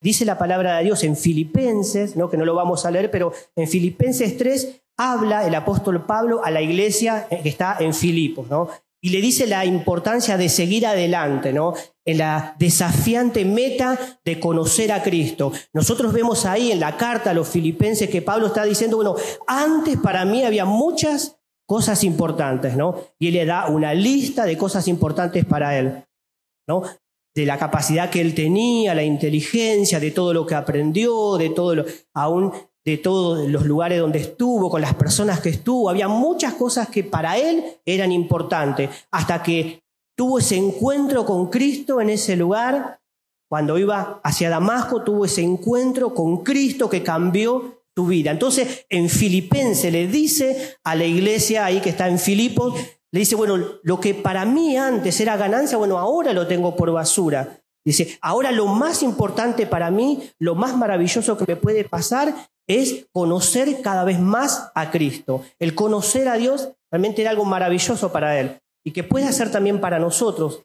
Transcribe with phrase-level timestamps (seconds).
[0.00, 2.30] dice la palabra de Dios en Filipenses, ¿no?
[2.30, 6.50] que no lo vamos a leer, pero en Filipenses 3 habla el apóstol Pablo a
[6.50, 8.68] la iglesia que está en Filipos, ¿no?
[9.02, 11.72] Y le dice la importancia de seguir adelante, ¿no?
[12.04, 15.52] En la desafiante meta de conocer a Cristo.
[15.72, 19.96] Nosotros vemos ahí en la carta a los filipenses que Pablo está diciendo, bueno, antes
[19.96, 22.96] para mí había muchas cosas importantes, ¿no?
[23.18, 26.04] Y él le da una lista de cosas importantes para él,
[26.68, 26.82] ¿no?
[27.34, 31.74] De la capacidad que él tenía, la inteligencia, de todo lo que aprendió, de todo
[31.76, 32.52] lo, aún
[32.84, 35.90] de todos los lugares donde estuvo, con las personas que estuvo.
[35.90, 39.82] Había muchas cosas que para él eran importantes, hasta que
[40.16, 43.00] tuvo ese encuentro con Cristo en ese lugar.
[43.48, 48.30] Cuando iba hacia Damasco, tuvo ese encuentro con Cristo que cambió su vida.
[48.30, 52.74] Entonces, en Filipense le dice a la iglesia ahí que está en Filipos,
[53.12, 56.92] le dice, bueno, lo que para mí antes era ganancia, bueno, ahora lo tengo por
[56.92, 57.60] basura.
[57.84, 62.34] Dice, ahora lo más importante para mí, lo más maravilloso que me puede pasar
[62.68, 65.42] es conocer cada vez más a Cristo.
[65.58, 69.80] El conocer a Dios realmente era algo maravilloso para Él y que puede ser también
[69.80, 70.62] para nosotros.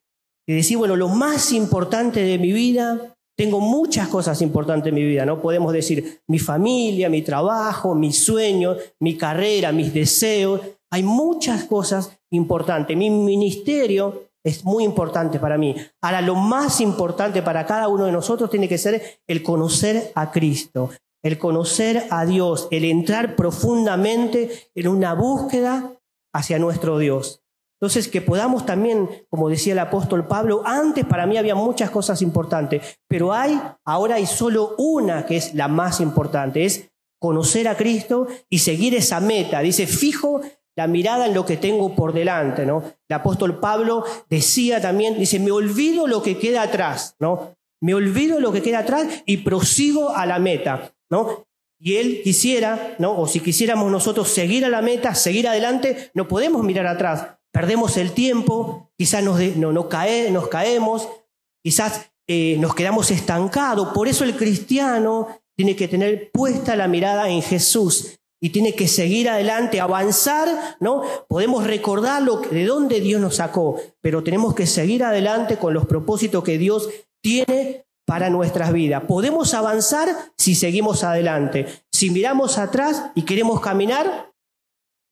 [0.48, 5.04] Y decir, bueno, lo más importante de mi vida, tengo muchas cosas importantes en mi
[5.04, 5.42] vida, ¿no?
[5.42, 10.62] Podemos decir mi familia, mi trabajo, mis sueños, mi carrera, mis deseos.
[10.92, 12.96] Hay muchas cosas importantes.
[12.96, 15.76] Mi ministerio es muy importante para mí.
[16.02, 20.32] Ahora, lo más importante para cada uno de nosotros tiene que ser el conocer a
[20.32, 20.92] Cristo,
[21.24, 25.92] el conocer a Dios, el entrar profundamente en una búsqueda
[26.34, 27.42] hacia nuestro Dios.
[27.82, 32.22] Entonces, que podamos también, como decía el apóstol Pablo, antes para mí había muchas cosas
[32.22, 37.76] importantes, pero hay, ahora hay solo una que es la más importante, es conocer a
[37.76, 39.60] Cristo y seguir esa meta.
[39.60, 40.42] Dice, fijo
[40.76, 42.84] la mirada en lo que tengo por delante, ¿no?
[43.08, 47.56] El apóstol Pablo decía también, dice, me olvido lo que queda atrás, ¿no?
[47.82, 50.96] Me olvido lo que queda atrás y prosigo a la meta.
[51.10, 51.48] ¿no?
[51.80, 53.20] Y él quisiera, ¿no?
[53.20, 57.28] O si quisiéramos nosotros seguir a la meta, seguir adelante, no podemos mirar atrás.
[57.52, 61.08] Perdemos el tiempo, quizás nos, no, no cae, nos caemos,
[61.64, 63.90] quizás eh, nos quedamos estancados.
[63.94, 68.88] Por eso el cristiano tiene que tener puesta la mirada en Jesús y tiene que
[68.88, 70.48] seguir adelante, avanzar,
[70.80, 71.04] ¿no?
[71.28, 76.44] Podemos recordar de dónde Dios nos sacó, pero tenemos que seguir adelante con los propósitos
[76.44, 76.90] que Dios
[77.22, 79.04] tiene para nuestras vidas.
[79.08, 81.66] Podemos avanzar si seguimos adelante.
[81.92, 84.32] Si miramos atrás y queremos caminar,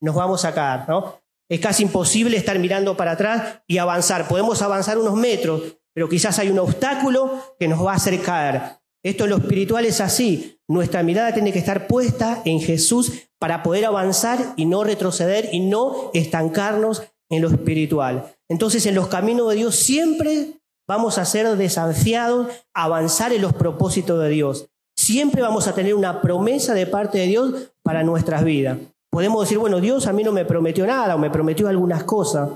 [0.00, 1.20] nos vamos a caer, ¿no?
[1.48, 4.28] Es casi imposible estar mirando para atrás y avanzar.
[4.28, 5.62] Podemos avanzar unos metros,
[5.92, 8.78] pero quizás hay un obstáculo que nos va a hacer caer.
[9.02, 10.53] Esto en lo espiritual es así.
[10.68, 15.60] Nuestra mirada tiene que estar puesta en Jesús para poder avanzar y no retroceder y
[15.60, 18.32] no estancarnos en lo espiritual.
[18.48, 23.52] Entonces, en los caminos de Dios siempre vamos a ser desafiados a avanzar en los
[23.52, 24.68] propósitos de Dios.
[24.96, 28.78] Siempre vamos a tener una promesa de parte de Dios para nuestras vidas.
[29.10, 32.50] Podemos decir, bueno, Dios a mí no me prometió nada o me prometió algunas cosas.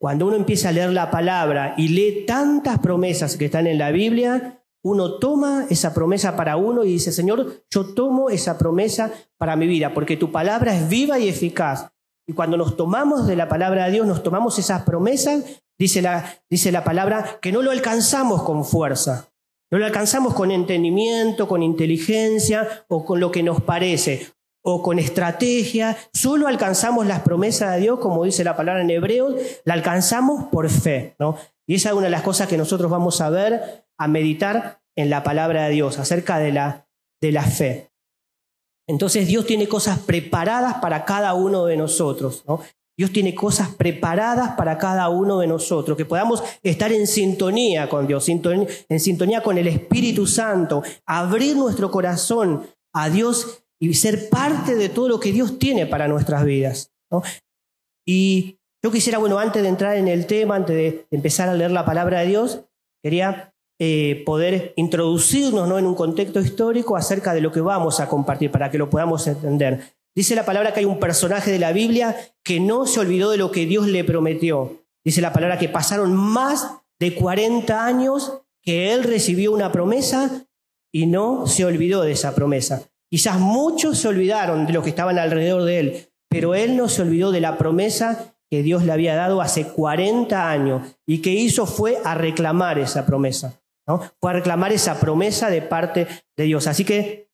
[0.00, 3.90] Cuando uno empieza a leer la palabra y lee tantas promesas que están en la
[3.90, 9.56] Biblia, uno toma esa promesa para uno y dice, Señor, yo tomo esa promesa para
[9.56, 11.88] mi vida, porque tu palabra es viva y eficaz.
[12.28, 16.40] Y cuando nos tomamos de la palabra de Dios, nos tomamos esas promesas, dice la,
[16.50, 19.28] dice la palabra, que no lo alcanzamos con fuerza,
[19.70, 24.28] no lo alcanzamos con entendimiento, con inteligencia o con lo que nos parece,
[24.68, 29.32] o con estrategia, solo alcanzamos las promesas de Dios, como dice la palabra en hebreo,
[29.64, 31.14] la alcanzamos por fe.
[31.20, 31.36] ¿no?
[31.68, 35.08] Y esa es una de las cosas que nosotros vamos a ver, a meditar en
[35.08, 36.88] la palabra de Dios, acerca de la,
[37.20, 37.92] de la fe.
[38.88, 42.42] Entonces Dios tiene cosas preparadas para cada uno de nosotros.
[42.48, 42.58] ¿no?
[42.98, 48.08] Dios tiene cosas preparadas para cada uno de nosotros, que podamos estar en sintonía con
[48.08, 54.74] Dios, en sintonía con el Espíritu Santo, abrir nuestro corazón a Dios y ser parte
[54.74, 56.92] de todo lo que Dios tiene para nuestras vidas.
[58.06, 61.70] Y yo quisiera, bueno, antes de entrar en el tema, antes de empezar a leer
[61.70, 62.64] la palabra de Dios,
[63.02, 65.78] quería eh, poder introducirnos ¿no?
[65.78, 69.26] en un contexto histórico acerca de lo que vamos a compartir para que lo podamos
[69.26, 69.96] entender.
[70.14, 73.36] Dice la palabra que hay un personaje de la Biblia que no se olvidó de
[73.36, 74.82] lo que Dios le prometió.
[75.04, 80.46] Dice la palabra que pasaron más de 40 años que él recibió una promesa
[80.90, 82.88] y no se olvidó de esa promesa.
[83.10, 87.02] Quizás muchos se olvidaron de los que estaban alrededor de él, pero él no se
[87.02, 91.66] olvidó de la promesa que Dios le había dado hace 40 años y que hizo
[91.66, 93.60] fue a reclamar esa promesa.
[93.86, 94.00] ¿no?
[94.20, 96.06] Fue a reclamar esa promesa de parte
[96.36, 96.66] de Dios.
[96.66, 97.30] Así que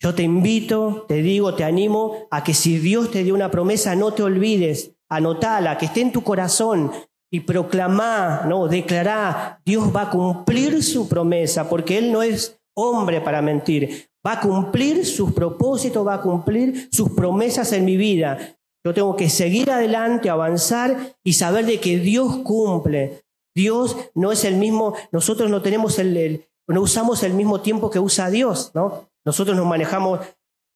[0.00, 3.94] yo te invito, te digo, te animo a que si Dios te dio una promesa,
[3.94, 6.92] no te olvides, anotala, que esté en tu corazón
[7.30, 8.68] y proclamá, ¿no?
[8.68, 14.10] Declará, Dios va a cumplir su promesa, porque Él no es hombre para mentir.
[14.26, 18.56] Va a cumplir sus propósitos, va a cumplir sus promesas en mi vida.
[18.84, 23.24] Yo tengo que seguir adelante, avanzar y saber de que Dios cumple.
[23.54, 27.98] Dios no es el mismo, nosotros no tenemos el, no usamos el mismo tiempo que
[27.98, 29.08] usa Dios, ¿no?
[29.24, 30.20] Nosotros nos manejamos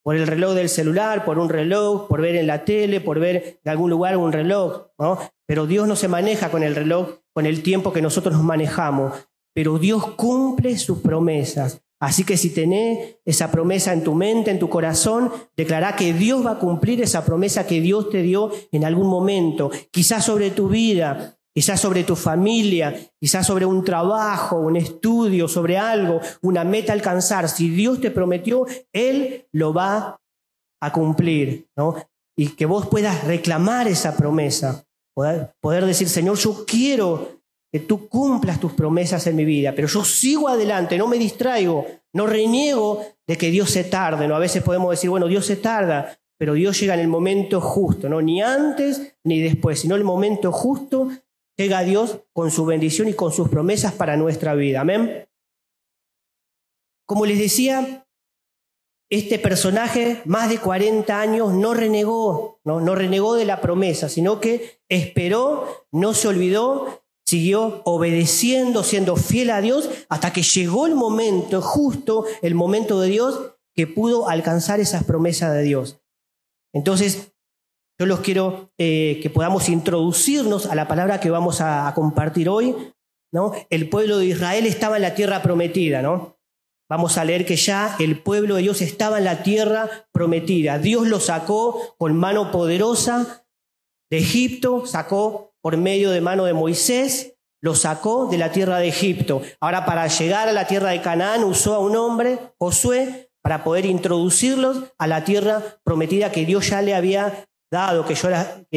[0.03, 3.59] por el reloj del celular, por un reloj, por ver en la tele, por ver
[3.63, 5.19] de algún lugar un reloj, ¿no?
[5.45, 9.13] Pero Dios no se maneja con el reloj, con el tiempo que nosotros nos manejamos,
[9.53, 11.81] pero Dios cumple sus promesas.
[12.01, 16.43] Así que si tenés esa promesa en tu mente, en tu corazón, declará que Dios
[16.43, 20.67] va a cumplir esa promesa que Dios te dio en algún momento, quizás sobre tu
[20.67, 26.91] vida, quizás sobre tu familia, quizás sobre un trabajo, un estudio, sobre algo, una meta
[26.91, 27.47] a alcanzar.
[27.47, 30.19] Si Dios te prometió, Él lo va
[30.81, 31.95] a cumplir, ¿no?
[32.35, 34.83] Y que vos puedas reclamar esa promesa,
[35.13, 37.40] poder, poder decir, Señor, yo quiero
[37.71, 41.85] que tú cumplas tus promesas en mi vida, pero yo sigo adelante, no me distraigo,
[42.13, 44.35] no reniego de que Dios se tarde, ¿no?
[44.35, 48.09] A veces podemos decir, bueno, Dios se tarda, pero Dios llega en el momento justo,
[48.09, 48.21] ¿no?
[48.21, 51.09] Ni antes ni después, sino el momento justo
[51.57, 54.81] llega Dios con su bendición y con sus promesas para nuestra vida.
[54.81, 55.27] Amén.
[57.05, 58.07] Como les decía,
[59.09, 64.39] este personaje, más de 40 años, no renegó, no, no renegó de la promesa, sino
[64.39, 70.95] que esperó, no se olvidó, siguió obedeciendo, siendo fiel a Dios, hasta que llegó el
[70.95, 76.01] momento, justo el momento de Dios, que pudo alcanzar esas promesas de Dios.
[76.73, 77.31] Entonces,
[77.97, 82.75] yo los quiero eh, que podamos introducirnos a la palabra que vamos a, compartir hoy.
[83.31, 83.53] ¿no?
[83.69, 86.37] El pueblo de Israel estaba en la tierra prometida, ¿no?
[86.89, 90.79] Vamos a leer que ya el pueblo de Dios estaba en la tierra prometida.
[90.79, 93.45] Dios lo sacó con mano poderosa
[94.09, 98.87] de Egipto, sacó por medio de mano de Moisés, lo sacó de la tierra de
[98.87, 99.41] Egipto.
[99.59, 103.85] Ahora para llegar a la tierra de Canaán usó a un hombre, Josué, para poder
[103.85, 108.15] introducirlos a la tierra prometida que Dios ya le había dado que,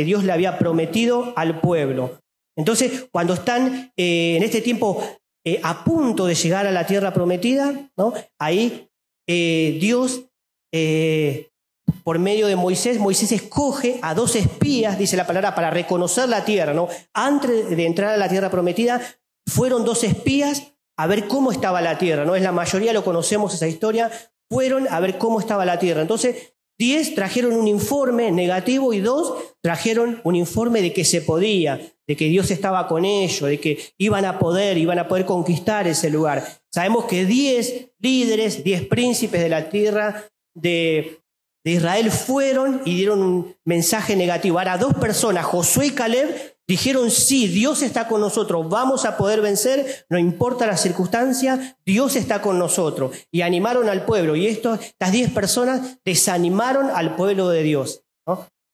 [0.04, 2.20] Dios le había prometido al pueblo.
[2.56, 5.02] Entonces, cuando están eh, en este tiempo
[5.44, 8.14] eh, a punto de llegar a la tierra prometida, ¿no?
[8.38, 8.88] ahí
[9.26, 10.26] eh, Dios,
[12.02, 16.44] por medio de Moisés, Moisés escoge a dos espías, dice la palabra, para reconocer la
[16.44, 16.74] tierra.
[16.74, 16.88] ¿no?
[17.12, 19.00] Antes de entrar a la tierra prometida,
[19.46, 22.24] fueron dos espías a ver cómo estaba la tierra.
[22.24, 22.36] ¿no?
[22.36, 24.10] Es la mayoría lo conocemos esa historia.
[24.50, 26.02] Fueron a ver cómo estaba la tierra.
[26.02, 31.80] Entonces, Diez trajeron un informe negativo y dos trajeron un informe de que se podía,
[32.06, 35.86] de que Dios estaba con ellos, de que iban a poder, iban a poder conquistar
[35.86, 36.44] ese lugar.
[36.72, 41.20] Sabemos que diez líderes, diez príncipes de la tierra de,
[41.64, 44.58] de Israel fueron y dieron un mensaje negativo.
[44.58, 49.42] Ahora dos personas, Josué y Caleb, Dijeron, sí, Dios está con nosotros, vamos a poder
[49.42, 53.14] vencer, no importa la circunstancia, Dios está con nosotros.
[53.30, 54.34] Y animaron al pueblo.
[54.34, 58.02] Y estas diez personas desanimaron al pueblo de Dios.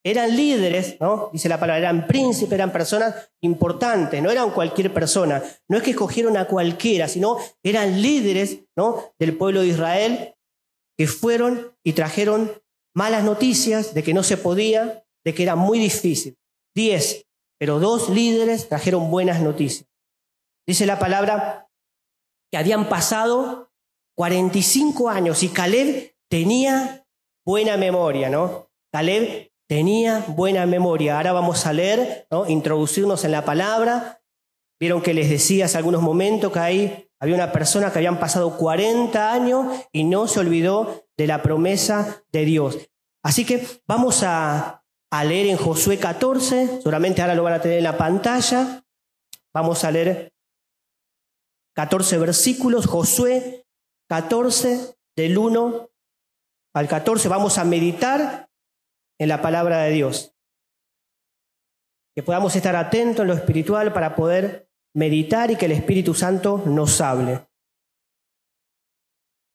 [0.03, 1.29] Eran líderes, ¿no?
[1.31, 5.43] dice la palabra, eran príncipes, eran personas importantes, no eran cualquier persona.
[5.69, 8.61] No es que escogieron a cualquiera, sino eran líderes
[9.19, 10.35] del pueblo de Israel
[10.97, 12.51] que fueron y trajeron
[12.95, 16.37] malas noticias de que no se podía, de que era muy difícil.
[16.75, 17.25] Diez
[17.61, 19.87] pero dos líderes trajeron buenas noticias.
[20.67, 21.69] Dice la palabra
[22.51, 23.71] que habían pasado
[24.17, 27.05] 45 años y Caleb tenía
[27.45, 28.71] buena memoria, ¿no?
[28.91, 31.17] Caleb tenía buena memoria.
[31.17, 32.49] Ahora vamos a leer, ¿no?
[32.49, 34.23] introducirnos en la palabra.
[34.79, 38.57] Vieron que les decía hace algunos momentos que ahí había una persona que habían pasado
[38.57, 42.89] 40 años y no se olvidó de la promesa de Dios.
[43.23, 44.83] Así que vamos a,
[45.23, 48.83] leer en Josué 14, solamente ahora lo van a tener en la pantalla.
[49.53, 50.33] Vamos a leer
[51.75, 53.67] 14 versículos, Josué
[54.09, 55.89] 14, del 1
[56.73, 57.29] al 14.
[57.29, 58.49] Vamos a meditar
[59.19, 60.33] en la palabra de Dios.
[62.15, 66.63] Que podamos estar atentos en lo espiritual para poder meditar y que el Espíritu Santo
[66.65, 67.45] nos hable.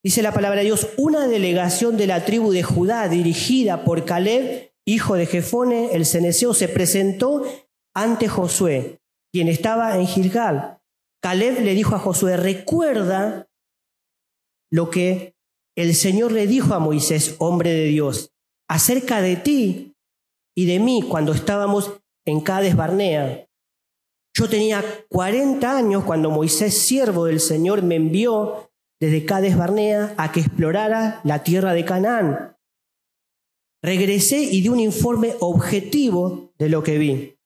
[0.07, 4.73] Dice la palabra de Dios, una delegación de la tribu de Judá dirigida por Caleb
[4.87, 7.43] hijo de Jefone, el ceneseo, se presentó
[7.93, 9.01] ante Josué,
[9.33, 10.79] quien estaba en Gilgal.
[11.21, 13.49] Caleb le dijo a Josué, recuerda
[14.71, 15.35] lo que
[15.77, 18.31] el Señor le dijo a Moisés, hombre de Dios,
[18.71, 19.97] acerca de ti
[20.57, 23.49] y de mí cuando estábamos en Cades Barnea.
[24.37, 28.66] Yo tenía 40 años cuando Moisés, siervo del Señor, me envió
[29.01, 32.57] desde Cades Barnea a que explorara la tierra de Canaán.
[33.83, 37.39] Regresé y di un informe objetivo de lo que vi.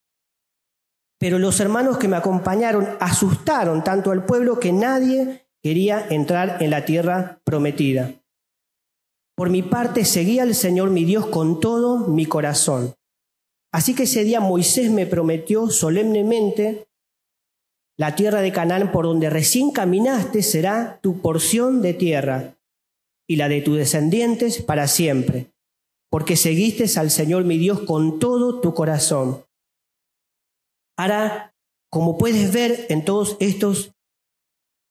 [1.18, 6.70] Pero los hermanos que me acompañaron asustaron tanto al pueblo que nadie quería entrar en
[6.70, 8.14] la tierra prometida.
[9.36, 12.94] Por mi parte, seguía al Señor mi Dios con todo mi corazón.
[13.72, 16.88] Así que ese día Moisés me prometió solemnemente,
[18.00, 22.56] la tierra de Canaán por donde recién caminaste será tu porción de tierra
[23.28, 25.52] y la de tus descendientes para siempre,
[26.10, 29.44] porque seguiste al Señor mi Dios con todo tu corazón.
[30.96, 31.54] Ahora,
[31.90, 33.92] como puedes ver en todos estos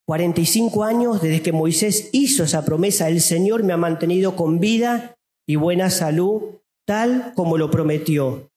[0.05, 5.15] 45 años desde que Moisés hizo esa promesa, el Señor me ha mantenido con vida
[5.47, 8.51] y buena salud, tal como lo prometió.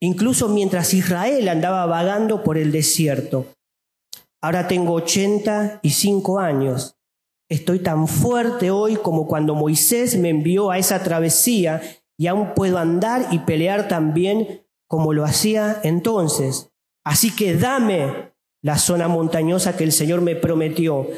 [0.00, 3.46] Incluso mientras Israel andaba vagando por el desierto.
[4.40, 6.96] Ahora tengo 85 años.
[7.50, 11.80] Estoy tan fuerte hoy como cuando Moisés me envió a esa travesía
[12.18, 16.70] y aún puedo andar y pelear tan bien como lo hacía entonces.
[17.04, 21.08] Así que dame la zona montañosa que el Señor me prometió.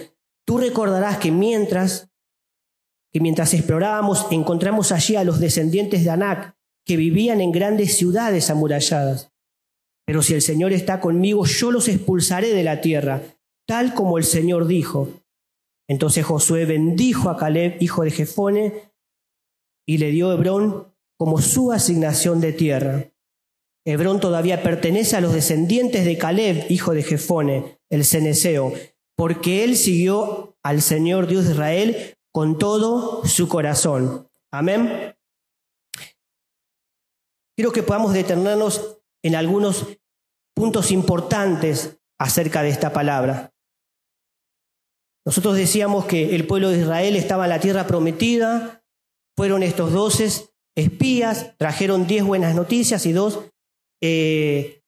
[0.46, 2.10] Tú recordarás que mientras
[3.12, 8.50] que mientras explorábamos encontramos allí a los descendientes de Anac que vivían en grandes ciudades
[8.50, 9.32] amuralladas.
[10.10, 13.22] Pero si el Señor está conmigo, yo los expulsaré de la tierra,
[13.64, 15.08] tal como el Señor dijo.
[15.88, 18.90] Entonces Josué bendijo a Caleb, hijo de Jefone,
[19.86, 23.12] y le dio Hebrón como su asignación de tierra.
[23.86, 28.72] Hebrón todavía pertenece a los descendientes de Caleb, hijo de Jefone, el ceneseo,
[29.16, 34.28] porque él siguió al Señor Dios de Israel con todo su corazón.
[34.52, 35.14] Amén.
[37.56, 39.99] Quiero que podamos detenernos en algunos
[40.60, 43.50] puntos importantes acerca de esta palabra.
[45.24, 48.84] Nosotros decíamos que el pueblo de Israel estaba en la tierra prometida,
[49.38, 50.28] fueron estos doce
[50.76, 53.40] espías, trajeron diez buenas noticias y dos
[54.02, 54.82] eh,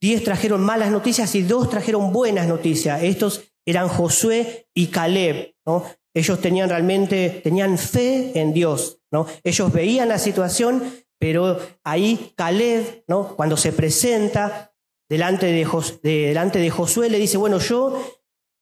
[0.00, 3.02] diez trajeron malas noticias y dos trajeron buenas noticias.
[3.02, 5.54] Estos eran Josué y Caleb.
[5.66, 5.84] ¿no?
[6.14, 9.02] Ellos tenían realmente, tenían fe en Dios.
[9.12, 9.26] ¿no?
[9.44, 10.82] Ellos veían la situación,
[11.20, 13.36] pero ahí Caleb, ¿no?
[13.36, 14.71] cuando se presenta
[15.12, 15.68] delante de,
[16.02, 18.02] delante de Josué, le dice, bueno, yo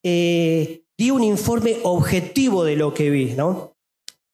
[0.03, 3.35] eh, di un informe objetivo de lo que vi.
[3.35, 3.77] ¿no?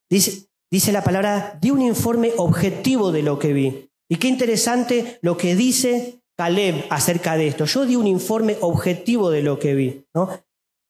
[0.08, 3.90] Dice, dice la palabra, di un informe objetivo de lo que vi.
[4.08, 7.66] Y qué interesante lo que dice Caleb acerca de esto.
[7.66, 10.06] Yo di un informe objetivo de lo que vi.
[10.14, 10.42] ¿no?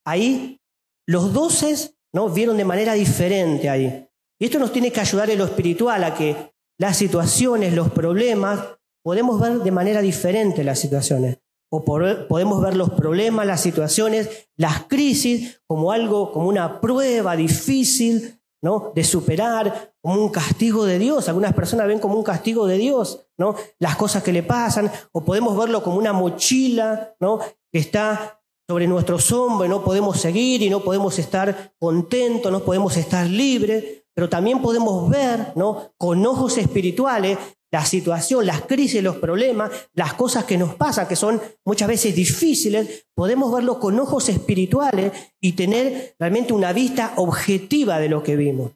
[0.04, 0.61] Ahí
[1.09, 2.28] los doces ¿no?
[2.28, 4.06] vieron de manera diferente ahí.
[4.38, 8.61] Y esto nos tiene que ayudar en lo espiritual a que las situaciones, los problemas,
[9.06, 11.38] podemos ver de manera diferente las situaciones.
[11.70, 18.40] O podemos ver los problemas, las situaciones, las crisis como algo, como una prueba difícil
[18.60, 18.90] ¿no?
[18.96, 21.28] de superar, como un castigo de Dios.
[21.28, 23.54] Algunas personas ven como un castigo de Dios, ¿no?
[23.78, 27.38] Las cosas que le pasan, o podemos verlo como una mochila, ¿no?
[27.70, 32.96] Que está sobre nuestros hombros no podemos seguir y no podemos estar contentos, no podemos
[32.96, 35.92] estar libres, pero también podemos ver, ¿no?
[35.96, 37.38] Con ojos espirituales
[37.76, 42.14] la situación, las crisis, los problemas, las cosas que nos pasan, que son muchas veces
[42.14, 48.35] difíciles, podemos verlo con ojos espirituales y tener realmente una vista objetiva de lo que
[48.35, 48.73] vimos.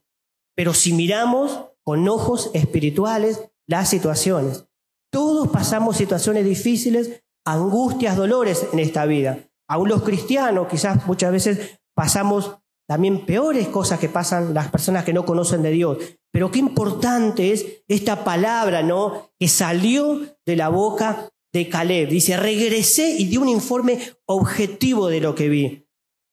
[0.54, 4.66] Pero si miramos con ojos espirituales las situaciones,
[5.11, 9.38] todos pasamos situaciones difíciles, angustias, dolores en esta vida.
[9.66, 12.59] Aún los cristianos quizás muchas veces pasamos
[12.90, 15.99] también peores cosas que pasan las personas que no conocen de Dios.
[16.32, 19.30] Pero qué importante es esta palabra, ¿no?
[19.38, 22.09] Que salió de la boca de Caleb.
[22.09, 25.87] Dice, regresé y di un informe objetivo de lo que vi.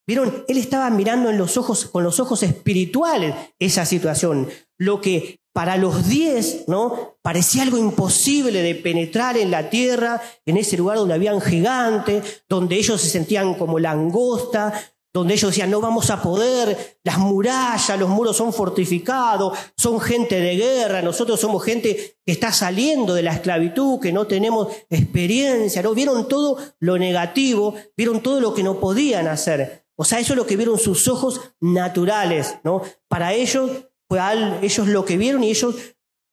[0.07, 4.49] Vieron, él estaba mirando en los ojos, con los ojos espirituales esa situación.
[4.79, 7.17] Lo que para los diez, ¿no?
[7.21, 12.77] Parecía algo imposible de penetrar en la tierra, en ese lugar donde habían gigantes, donde
[12.77, 14.73] ellos se sentían como langosta,
[15.17, 20.39] donde ellos decían, no vamos a poder, las murallas, los muros son fortificados, son gente
[20.39, 25.81] de guerra, nosotros somos gente que está saliendo de la esclavitud, que no tenemos experiencia,
[25.81, 25.95] ¿no?
[25.95, 29.85] Vieron todo lo negativo, vieron todo lo que no podían hacer.
[29.95, 32.83] O sea, eso es lo que vieron sus ojos naturales, ¿no?
[33.07, 33.71] Para ellos
[34.07, 34.19] fue
[34.61, 35.75] ellos lo que vieron y ellos,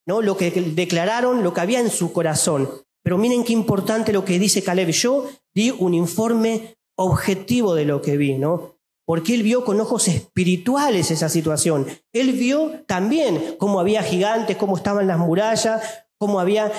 [0.06, 0.20] ¿no?
[0.20, 2.68] Lo que declararon, lo que había en su corazón.
[3.02, 4.90] Pero miren qué importante lo que dice Caleb.
[4.90, 8.73] Yo di un informe objetivo de lo que vi, ¿no?
[9.06, 11.86] Porque él vio con ojos espirituales esa situación.
[12.12, 16.72] Él vio también cómo había gigantes, cómo estaban las murallas, cómo había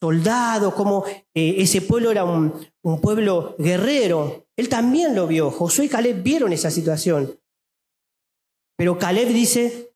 [0.00, 4.46] soldados, cómo eh, ese pueblo era un, un pueblo guerrero.
[4.56, 5.50] Él también lo vio.
[5.50, 7.38] Josué y Caleb vieron esa situación.
[8.76, 9.89] Pero Caleb dice,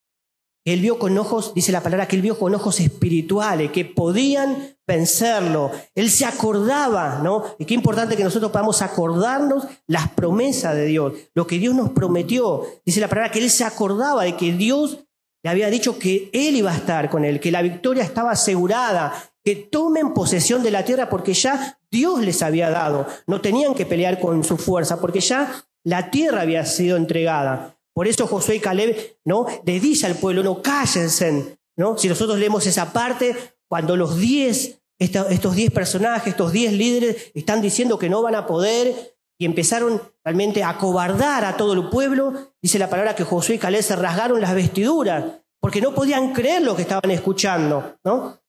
[0.64, 4.76] él vio con ojos, dice la palabra, que él vio con ojos espirituales, que podían
[4.87, 5.71] vencerlo.
[5.94, 7.44] Él se acordaba, ¿no?
[7.59, 11.90] Y qué importante que nosotros podamos acordarnos las promesas de Dios, lo que Dios nos
[11.90, 12.62] prometió.
[12.85, 15.04] Dice la palabra que él se acordaba de que Dios
[15.42, 19.12] le había dicho que él iba a estar con él, que la victoria estaba asegurada,
[19.44, 23.06] que tomen posesión de la tierra porque ya Dios les había dado.
[23.26, 27.76] No tenían que pelear con su fuerza porque ya la tierra había sido entregada.
[27.94, 29.46] Por eso Josué y Caleb ¿no?
[29.64, 31.56] le dice al pueblo, no cállense.
[31.76, 31.96] ¿no?
[31.96, 33.36] Si nosotros leemos esa parte,
[33.68, 38.46] cuando los diez, estos diez personajes, estos diez líderes están diciendo que no van a
[38.46, 43.56] poder y empezaron realmente a cobardar a todo el pueblo, dice la palabra que Josué
[43.56, 45.24] y Caleb se rasgaron las vestiduras
[45.60, 47.96] porque no podían creer lo que estaban escuchando.
[48.04, 48.40] ¿no?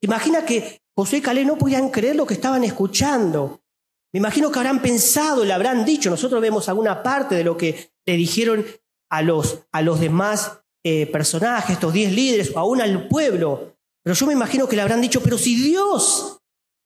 [0.00, 3.60] Imagina que Josué y Caleb no podían creer lo que estaban escuchando.
[4.12, 7.90] Me imagino que habrán pensado, le habrán dicho, nosotros vemos alguna parte de lo que
[8.06, 8.64] le dijeron
[9.10, 13.76] a los, a los demás eh, personajes, estos diez líderes, o aún al pueblo.
[14.04, 16.38] Pero yo me imagino que le habrán dicho, pero si Dios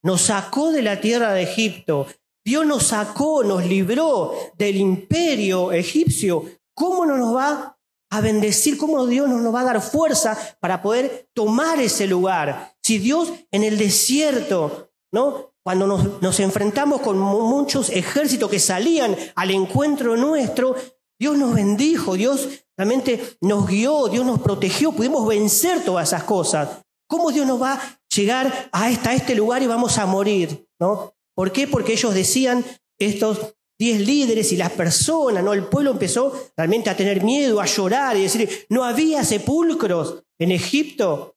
[0.03, 2.07] nos sacó de la tierra de Egipto,
[2.45, 7.79] Dios nos sacó, nos libró del imperio egipcio, ¿cómo no nos va
[8.11, 8.79] a bendecir?
[8.79, 12.75] ¿Cómo Dios nos va a dar fuerza para poder tomar ese lugar?
[12.83, 15.53] Si Dios en el desierto, ¿no?
[15.63, 20.75] Cuando nos, nos enfrentamos con muchos ejércitos que salían al encuentro nuestro,
[21.21, 22.49] Dios nos bendijo, Dios
[22.79, 26.81] realmente nos guió, Dios nos protegió, pudimos vencer todas esas cosas.
[27.07, 30.67] ¿Cómo Dios nos va a llegar a, este lugar y vamos a morir?
[30.81, 31.15] ¿no?
[31.35, 31.67] ¿Por qué?
[31.67, 32.65] Porque ellos decían,
[32.99, 35.53] estos diez líderes y las personas, ¿no?
[35.53, 40.53] El pueblo empezó realmente a tener miedo, a llorar y decir, no había sepulcros en
[40.53, 41.37] Egipto.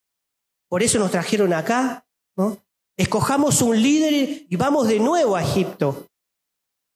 [0.69, 2.57] Por eso nos trajeron acá, ¿no?
[2.97, 6.07] Escojamos un líder y vamos de nuevo a Egipto.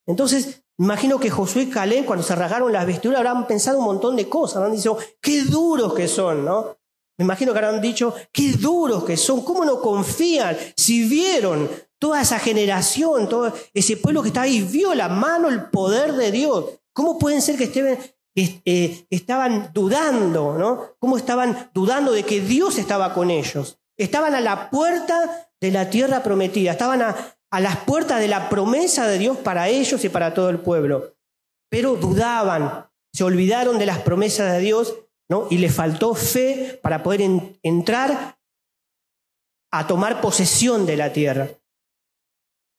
[0.06, 4.16] Entonces, Imagino que Josué y Caleb, cuando se rasgaron las vestiduras, habrán pensado un montón
[4.16, 4.58] de cosas.
[4.58, 6.78] Habrán dicho, qué duros que son, ¿no?
[7.18, 10.56] Me imagino que habrán dicho, qué duros que son, cómo no confían.
[10.76, 11.68] Si vieron
[11.98, 16.32] toda esa generación, todo ese pueblo que está ahí, vio la mano, el poder de
[16.32, 16.66] Dios.
[16.94, 20.96] ¿Cómo pueden ser que eh, estaban dudando, ¿no?
[21.00, 23.80] ¿Cómo estaban dudando de que Dios estaba con ellos?
[23.98, 27.16] Estaban a la puerta de la tierra prometida, estaban a,
[27.58, 31.16] a las puertas de la promesa de Dios para ellos y para todo el pueblo.
[31.72, 34.96] Pero dudaban, se olvidaron de las promesas de Dios,
[35.28, 35.48] ¿no?
[35.50, 37.22] Y les faltó fe para poder
[37.64, 38.38] entrar
[39.72, 41.50] a tomar posesión de la tierra.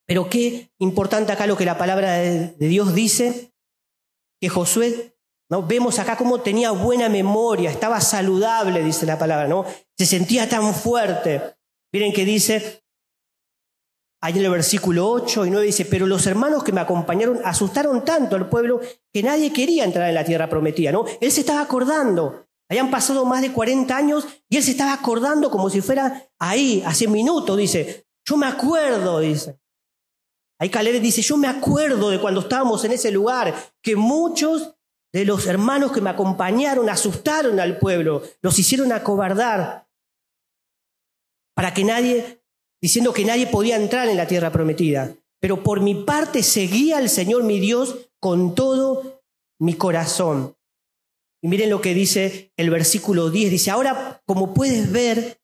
[0.06, 3.52] Pero qué importante acá lo que la palabra de, Dios dice,
[4.40, 5.16] que Josué,
[5.50, 5.66] ¿no?
[5.66, 9.64] Vemos acá cómo tenía buena memoria, estaba saludable, dice la palabra, ¿no?
[9.98, 11.56] Se sentía tan fuerte.
[11.92, 12.84] Miren que dice,
[14.20, 18.04] Ahí en el versículo 8 y 9 dice, pero los hermanos que me acompañaron asustaron
[18.04, 18.80] tanto al pueblo
[19.12, 21.04] que nadie quería entrar en la tierra prometida, ¿no?
[21.20, 22.46] Él se estaba acordando.
[22.68, 26.82] Habían pasado más de 40 años y él se estaba acordando como si fuera ahí,
[26.84, 28.06] hace minutos, dice.
[28.26, 29.58] Yo me acuerdo, dice.
[30.60, 34.74] Ahí Caleb dice, yo me acuerdo de cuando estábamos en ese lugar, que muchos
[35.12, 39.88] de los hermanos que me acompañaron asustaron al pueblo, los hicieron acobardar,
[41.54, 42.37] para que nadie
[42.80, 45.14] diciendo que nadie podía entrar en la tierra prometida.
[45.40, 49.22] Pero por mi parte seguía al Señor mi Dios con todo
[49.60, 50.56] mi corazón.
[51.42, 53.50] Y miren lo que dice el versículo 10.
[53.50, 55.40] Dice, ahora como puedes ver,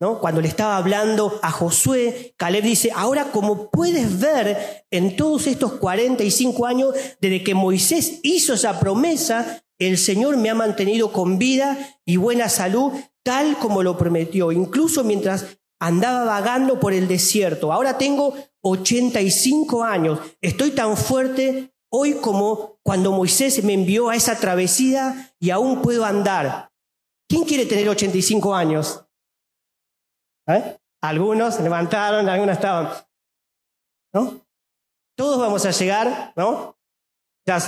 [0.00, 0.20] ¿no?
[0.20, 5.74] cuando le estaba hablando a Josué, Caleb dice, ahora como puedes ver en todos estos
[5.74, 11.98] 45 años, desde que Moisés hizo esa promesa, el Señor me ha mantenido con vida
[12.04, 12.92] y buena salud,
[13.24, 14.52] tal como lo prometió.
[14.52, 17.72] Incluso mientras andaba vagando por el desierto.
[17.72, 20.20] Ahora tengo 85 años.
[20.40, 26.04] Estoy tan fuerte hoy como cuando Moisés me envió a esa travesía y aún puedo
[26.04, 26.70] andar.
[27.28, 29.04] ¿Quién quiere tener 85 años?
[30.46, 30.78] ¿Eh?
[31.02, 32.92] Algunos levantaron, algunos estaban.
[34.14, 34.40] ¿No?
[35.16, 36.78] Todos vamos a llegar, ¿no?
[37.44, 37.58] Ya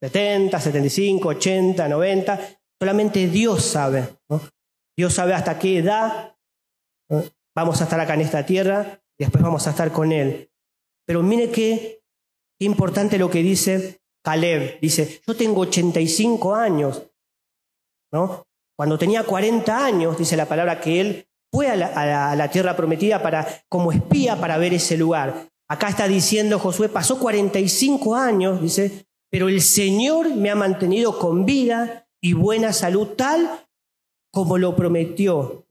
[0.00, 2.40] 70, 75, 80, 90.
[2.80, 4.18] Solamente Dios sabe.
[4.28, 4.40] ¿no?
[4.96, 6.36] Dios sabe hasta qué edad
[7.56, 10.50] vamos a estar acá en esta tierra y después vamos a estar con Él.
[11.06, 12.02] Pero mire qué,
[12.60, 14.78] importante lo que dice Caleb.
[14.80, 17.02] Dice, yo tengo 85 años.
[18.12, 18.46] ¿no?
[18.76, 23.46] Cuando tenía 40 años, dice la palabra que él fue a la, tierra prometida para,
[23.68, 25.48] como espía para ver ese lugar.
[25.68, 31.46] Acá está diciendo Josué, pasó 45 años, dice, pero el Señor me ha mantenido con
[31.46, 33.66] vida y buena salud tal
[34.32, 35.64] como lo prometió.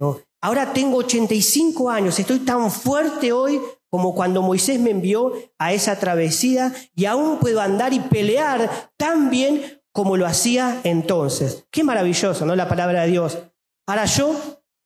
[0.45, 5.97] Ahora tengo 85 años, estoy tan fuerte hoy como cuando Moisés me envió a esa
[5.97, 11.65] travesía y aún puedo andar y pelear tan bien como lo hacía entonces.
[11.71, 12.55] Qué maravilloso, ¿no?
[12.55, 13.39] La palabra de Dios.
[13.87, 14.35] Ahora yo,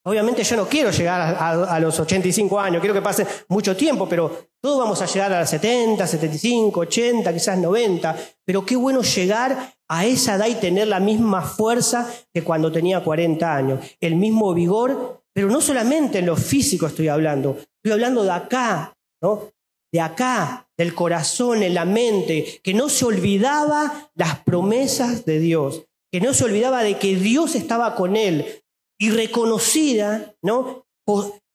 [0.06, 4.08] obviamente yo no quiero llegar a, a los 85 años, quiero que pase mucho tiempo,
[4.08, 9.02] pero todos vamos a llegar a los 70, 75, 80, quizás 90, pero qué bueno
[9.02, 14.16] llegar a esa edad y tener la misma fuerza que cuando tenía 40 años, el
[14.16, 19.52] mismo vigor, pero no solamente en lo físico estoy hablando, estoy hablando de acá, ¿no?
[19.92, 25.86] De acá, del corazón, en la mente, que no se olvidaba las promesas de Dios,
[26.12, 28.64] que no se olvidaba de que Dios estaba con él
[29.00, 30.86] y reconocida, ¿no?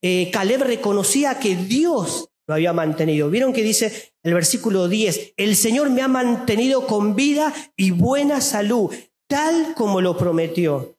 [0.02, 3.30] Eh, Caleb reconocía que Dios lo había mantenido.
[3.30, 5.34] ¿Vieron que dice el versículo 10?
[5.36, 8.94] El Señor me ha mantenido con vida y buena salud,
[9.28, 10.96] tal como lo prometió.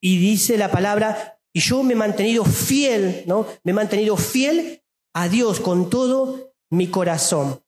[0.00, 3.46] Y dice la palabra, y yo me he mantenido fiel, ¿no?
[3.64, 4.82] Me he mantenido fiel
[5.14, 7.62] a Dios con todo mi corazón.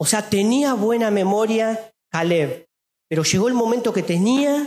[0.00, 2.68] O sea, tenía buena memoria Caleb,
[3.10, 4.66] pero llegó el momento que tenía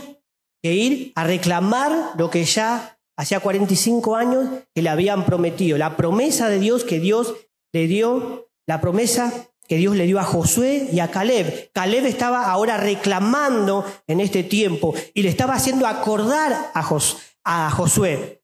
[0.62, 5.78] que ir a reclamar lo que ya hacía 45 años que le habían prometido.
[5.78, 7.34] La promesa de Dios que Dios
[7.72, 11.70] le dio, la promesa que Dios le dio a Josué y a Caleb.
[11.72, 18.42] Caleb estaba ahora reclamando en este tiempo y le estaba haciendo acordar a, Josué.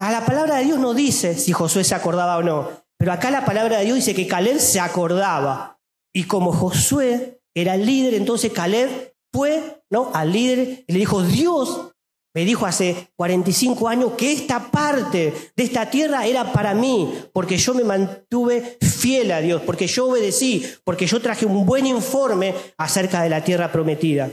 [0.00, 3.30] A la palabra de Dios no dice si Josué se acordaba o no, pero acá
[3.30, 5.80] la palabra de Dios dice que Caleb se acordaba.
[6.12, 10.10] Y como Josué era el líder, entonces Caleb fue ¿no?
[10.14, 11.92] al líder y le dijo, Dios
[12.34, 17.56] me dijo hace 45 años que esta parte de esta tierra era para mí, porque
[17.56, 22.54] yo me mantuve fiel a Dios, porque yo obedecí, porque yo traje un buen informe
[22.76, 24.30] acerca de la tierra prometida.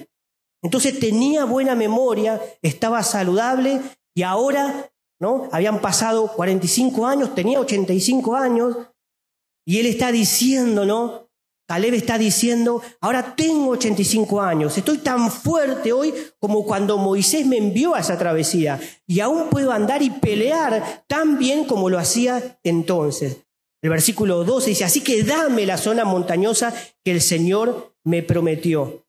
[0.62, 3.82] Entonces tenía buena memoria, estaba saludable
[4.16, 5.48] y ahora, ¿no?
[5.52, 8.76] Habían pasado 45 años, tenía 85 años
[9.66, 11.25] y él está diciendo, ¿no?
[11.68, 17.58] Caleb está diciendo, ahora tengo 85 años, estoy tan fuerte hoy como cuando Moisés me
[17.58, 22.60] envió a esa travesía y aún puedo andar y pelear tan bien como lo hacía
[22.64, 23.38] entonces.
[23.82, 26.74] El versículo 12 dice, así que dame la zona montañosa
[27.04, 29.06] que el Señor me prometió,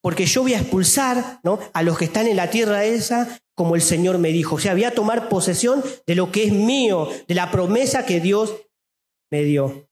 [0.00, 1.58] porque yo voy a expulsar ¿no?
[1.72, 4.56] a los que están en la tierra esa como el Señor me dijo.
[4.56, 8.20] O sea, voy a tomar posesión de lo que es mío, de la promesa que
[8.20, 8.54] Dios
[9.30, 9.88] me dio.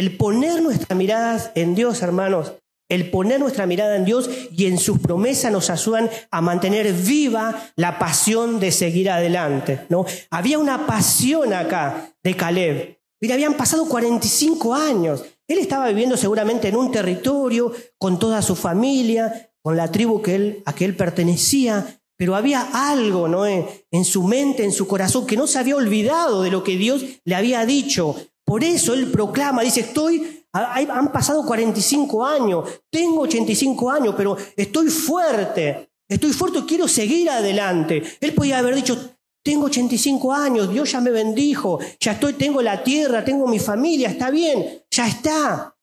[0.00, 2.54] El poner nuestra mirada en Dios, hermanos,
[2.88, 7.70] el poner nuestra mirada en Dios y en sus promesas nos ayudan a mantener viva
[7.76, 9.84] la pasión de seguir adelante.
[9.90, 10.06] ¿no?
[10.30, 12.98] Había una pasión acá de Caleb.
[13.20, 15.22] Mira, habían pasado 45 años.
[15.46, 20.34] Él estaba viviendo seguramente en un territorio con toda su familia, con la tribu que
[20.34, 23.46] él, a que él pertenecía, pero había algo ¿no?
[23.46, 27.04] en su mente, en su corazón, que no se había olvidado de lo que Dios
[27.26, 28.16] le había dicho.
[28.50, 34.88] Por eso él proclama, dice, estoy, han pasado 45 años, tengo 85 años, pero estoy
[34.88, 38.02] fuerte, estoy fuerte, quiero seguir adelante.
[38.20, 42.82] Él podía haber dicho, tengo 85 años, Dios ya me bendijo, ya estoy, tengo la
[42.82, 45.76] tierra, tengo mi familia, está bien, ya está.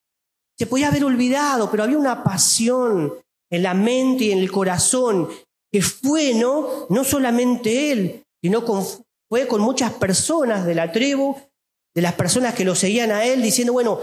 [0.58, 3.14] Se podía haber olvidado, pero había una pasión
[3.50, 5.26] en la mente y en el corazón
[5.72, 6.86] que fue, ¿no?
[6.90, 8.62] No solamente él, sino
[9.26, 11.34] fue con muchas personas de la tribu
[11.98, 13.98] de las personas que lo seguían a él, diciendo, bueno,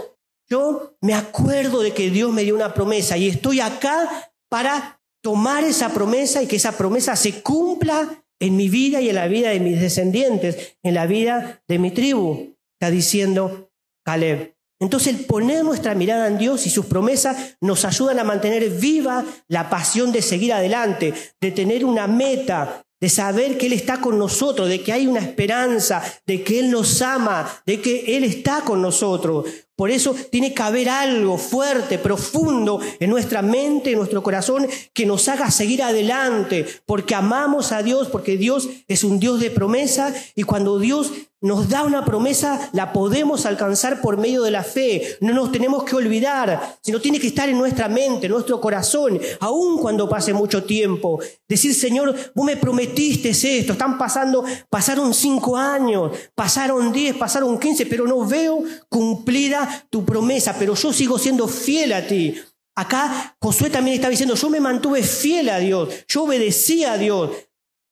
[0.50, 5.64] yo me acuerdo de que Dios me dio una promesa y estoy acá para tomar
[5.64, 9.48] esa promesa y que esa promesa se cumpla en mi vida y en la vida
[9.48, 13.70] de mis descendientes, en la vida de mi tribu, está diciendo
[14.04, 14.54] Caleb.
[14.78, 19.24] Entonces el poner nuestra mirada en Dios y sus promesas nos ayudan a mantener viva
[19.48, 24.18] la pasión de seguir adelante, de tener una meta, de saber que Él está con
[24.18, 28.62] nosotros, de que hay una esperanza, de que Él nos ama, de que Él está
[28.62, 29.46] con nosotros.
[29.76, 35.04] Por eso tiene que haber algo fuerte, profundo en nuestra mente, en nuestro corazón, que
[35.04, 40.14] nos haga seguir adelante, porque amamos a Dios, porque Dios es un Dios de promesa
[40.34, 41.12] y cuando Dios
[41.42, 45.18] nos da una promesa, la podemos alcanzar por medio de la fe.
[45.20, 49.20] No nos tenemos que olvidar, sino tiene que estar en nuestra mente, en nuestro corazón,
[49.40, 51.20] aun cuando pase mucho tiempo.
[51.46, 57.84] Decir, Señor, vos me prometiste esto, están pasando, pasaron cinco años, pasaron diez, pasaron quince,
[57.84, 62.34] pero no veo cumplida tu promesa, pero yo sigo siendo fiel a ti.
[62.76, 67.30] Acá Josué también está diciendo, yo me mantuve fiel a Dios, yo obedecí a Dios.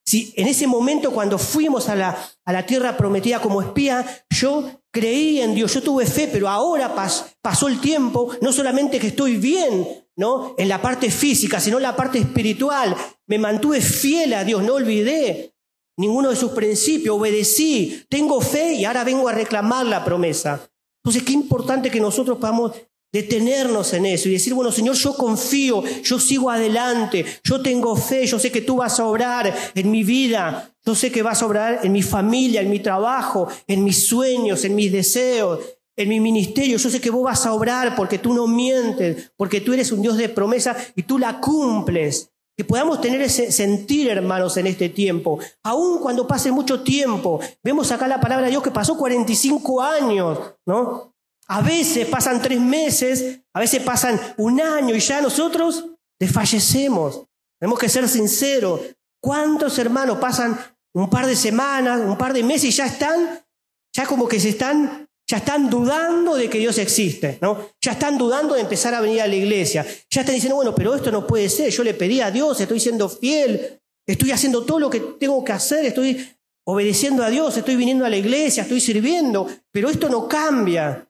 [0.07, 4.83] Si en ese momento cuando fuimos a la, a la tierra prometida como espía, yo
[4.93, 6.95] creí en Dios, yo tuve fe, pero ahora
[7.41, 10.55] pasó el tiempo, no solamente que estoy bien, ¿no?
[10.59, 12.95] En la parte física, sino en la parte espiritual.
[13.27, 15.55] Me mantuve fiel a Dios, no olvidé
[15.97, 20.69] ninguno de sus principios, obedecí, tengo fe y ahora vengo a reclamar la promesa.
[21.05, 22.73] Entonces, qué importante que nosotros podamos
[23.12, 28.27] detenernos en eso y decir, bueno, Señor, yo confío, yo sigo adelante, yo tengo fe,
[28.27, 31.47] yo sé que tú vas a obrar en mi vida, yo sé que vas a
[31.47, 35.61] obrar en mi familia, en mi trabajo, en mis sueños, en mis deseos,
[35.95, 36.77] en mi ministerio.
[36.77, 40.03] Yo sé que vos vas a obrar porque tú no mientes, porque tú eres un
[40.03, 42.31] Dios de promesa y tú la cumples.
[42.57, 45.38] Que podamos tener ese sentir, hermanos, en este tiempo.
[45.64, 47.40] Aun cuando pase mucho tiempo.
[47.62, 51.14] Vemos acá la palabra de Dios que pasó 45 años, ¿no?
[51.49, 55.85] A veces pasan tres meses, a veces pasan un año y ya nosotros
[56.19, 57.25] desfallecemos.
[57.61, 58.81] Tenemos que ser sinceros.
[59.21, 60.59] ¿Cuántos hermanos pasan
[60.95, 63.45] un par de semanas, un par de meses y ya están,
[63.93, 67.71] ya como que se están, ya están dudando de que Dios existe, ¿no?
[67.81, 69.85] Ya están dudando de empezar a venir a la iglesia.
[70.11, 71.71] Ya están diciendo, bueno, pero esto no puede ser.
[71.71, 75.53] Yo le pedí a Dios, estoy siendo fiel, estoy haciendo todo lo que tengo que
[75.53, 76.29] hacer, estoy
[76.67, 81.09] obedeciendo a Dios, estoy viniendo a la iglesia, estoy sirviendo, pero esto no cambia.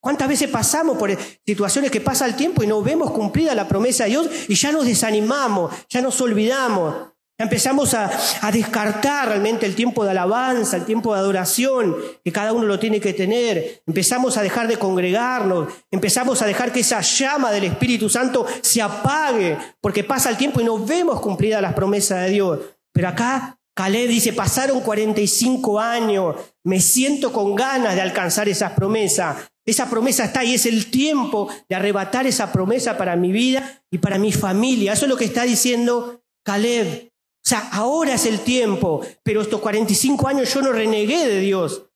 [0.00, 4.04] ¿Cuántas veces pasamos por situaciones que pasa el tiempo y no vemos cumplida la promesa
[4.04, 7.11] de Dios y ya nos desanimamos, ya nos olvidamos?
[7.38, 12.52] Empezamos a, a, descartar realmente el tiempo de alabanza, el tiempo de adoración, que cada
[12.52, 13.82] uno lo tiene que tener.
[13.86, 18.80] Empezamos a dejar de congregarnos, empezamos a dejar que esa llama del Espíritu Santo se
[18.80, 22.60] apague, porque pasa el tiempo y no vemos cumplidas las promesas de Dios.
[22.92, 29.50] Pero acá Caleb dice, pasaron 45 años, me siento con ganas de alcanzar esas promesas.
[29.64, 33.98] Esa promesa está ahí, es el tiempo de arrebatar esa promesa para mi vida y
[33.98, 34.92] para mi familia.
[34.92, 37.11] Eso es lo que está diciendo Caleb.
[37.44, 41.86] O sea, ahora es el tiempo, pero estos 45 años yo no renegué de Dios.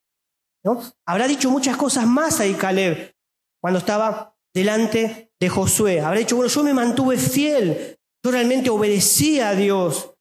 [0.64, 0.82] ¿no?
[1.06, 3.14] Habrá dicho muchas cosas más ahí Caleb
[3.62, 6.00] cuando estaba delante de Josué.
[6.00, 10.14] Habrá dicho, bueno, yo me mantuve fiel, yo realmente obedecí a Dios.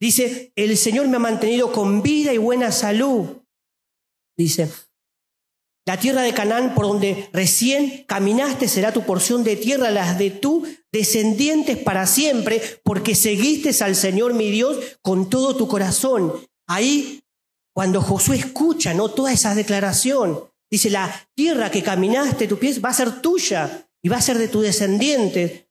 [0.00, 3.42] Dice, el Señor me ha mantenido con vida y buena salud.
[4.36, 4.70] Dice,
[5.86, 10.30] la tierra de Canaán por donde recién caminaste será tu porción de tierra, las de
[10.30, 16.32] tu descendientes para siempre, porque seguiste al Señor mi Dios con todo tu corazón.
[16.66, 17.22] Ahí,
[17.74, 19.10] cuando Josué escucha ¿no?
[19.10, 24.08] toda esa declaración, dice, la tierra que caminaste tu pies va a ser tuya y
[24.08, 25.66] va a ser de tus descendientes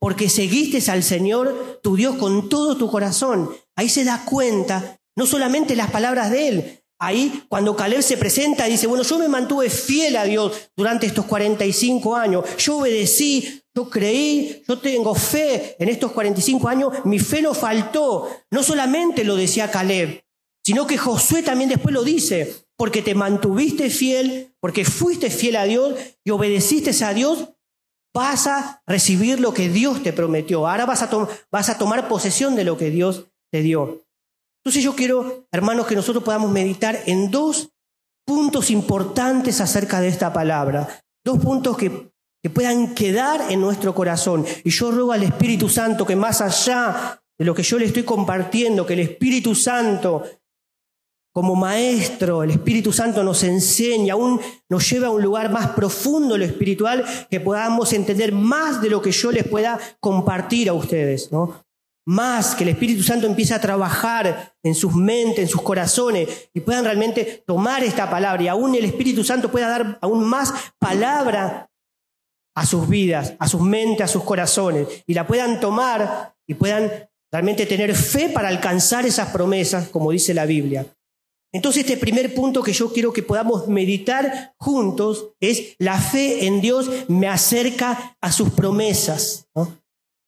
[0.00, 3.50] porque seguiste al Señor tu Dios con todo tu corazón.
[3.76, 8.64] Ahí se da cuenta, no solamente las palabras de Él, ahí cuando Caleb se presenta
[8.64, 13.88] dice, bueno, yo me mantuve fiel a Dios durante estos 45 años, yo obedecí, yo
[13.88, 18.28] creí, yo tengo fe en estos 45 años, mi fe no faltó.
[18.50, 20.22] No solamente lo decía Caleb,
[20.64, 25.64] sino que Josué también después lo dice, porque te mantuviste fiel, porque fuiste fiel a
[25.64, 27.50] Dios y obedeciste a Dios,
[28.14, 30.66] vas a recibir lo que Dios te prometió.
[30.66, 34.04] Ahora vas a, tomar posesión de lo que Dios te dio.
[34.62, 37.70] Entonces yo quiero, hermanos, que nosotros podamos meditar en dos
[38.26, 41.02] puntos importantes acerca de esta palabra.
[41.24, 42.09] Dos puntos que,
[42.42, 44.46] que puedan quedar en nuestro corazón.
[44.64, 48.02] Y yo ruego al Espíritu Santo que más allá de lo que yo le estoy
[48.02, 50.24] compartiendo, que el Espíritu Santo
[51.32, 56.36] como maestro, el Espíritu Santo nos enseña, aún nos lleva a un lugar más profundo
[56.36, 61.30] lo espiritual, que podamos entender más de lo que yo les pueda compartir a ustedes,
[61.30, 61.64] ¿no?
[62.04, 66.60] Más que el Espíritu Santo empiece a trabajar en sus mentes, en sus corazones, y
[66.60, 71.69] puedan realmente tomar esta palabra, y aún el Espíritu Santo pueda dar aún más palabra
[72.54, 76.90] a sus vidas, a sus mentes, a sus corazones, y la puedan tomar y puedan
[77.32, 80.86] realmente tener fe para alcanzar esas promesas, como dice la Biblia.
[81.52, 86.60] Entonces este primer punto que yo quiero que podamos meditar juntos es la fe en
[86.60, 89.48] Dios me acerca a sus promesas.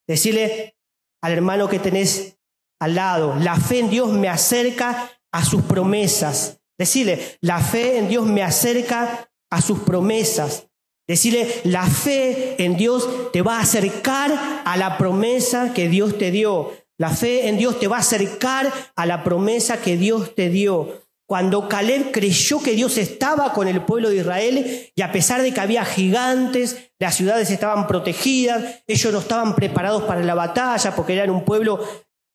[0.08, 0.76] Decirle
[1.22, 2.38] al hermano que tenés
[2.80, 6.58] al lado, la fe en Dios me acerca a sus promesas.
[6.76, 10.66] Decirle, la fe en Dios me acerca a sus promesas.
[11.08, 16.30] Decirle, la fe en Dios te va a acercar a la promesa que Dios te
[16.30, 16.72] dio.
[16.98, 21.02] La fe en Dios te va a acercar a la promesa que Dios te dio.
[21.26, 25.52] Cuando Caleb creyó que Dios estaba con el pueblo de Israel y a pesar de
[25.52, 31.14] que había gigantes, las ciudades estaban protegidas, ellos no estaban preparados para la batalla porque
[31.14, 31.80] eran un pueblo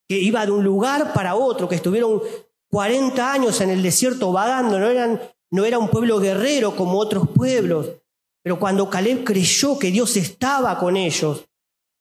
[0.08, 2.22] que iba de un lugar para otro, que estuvieron
[2.70, 5.20] 40 años en el desierto vagando, no, eran,
[5.52, 7.92] no era un pueblo guerrero como otros pueblos.
[8.48, 11.44] Pero cuando Caleb creyó que Dios estaba con ellos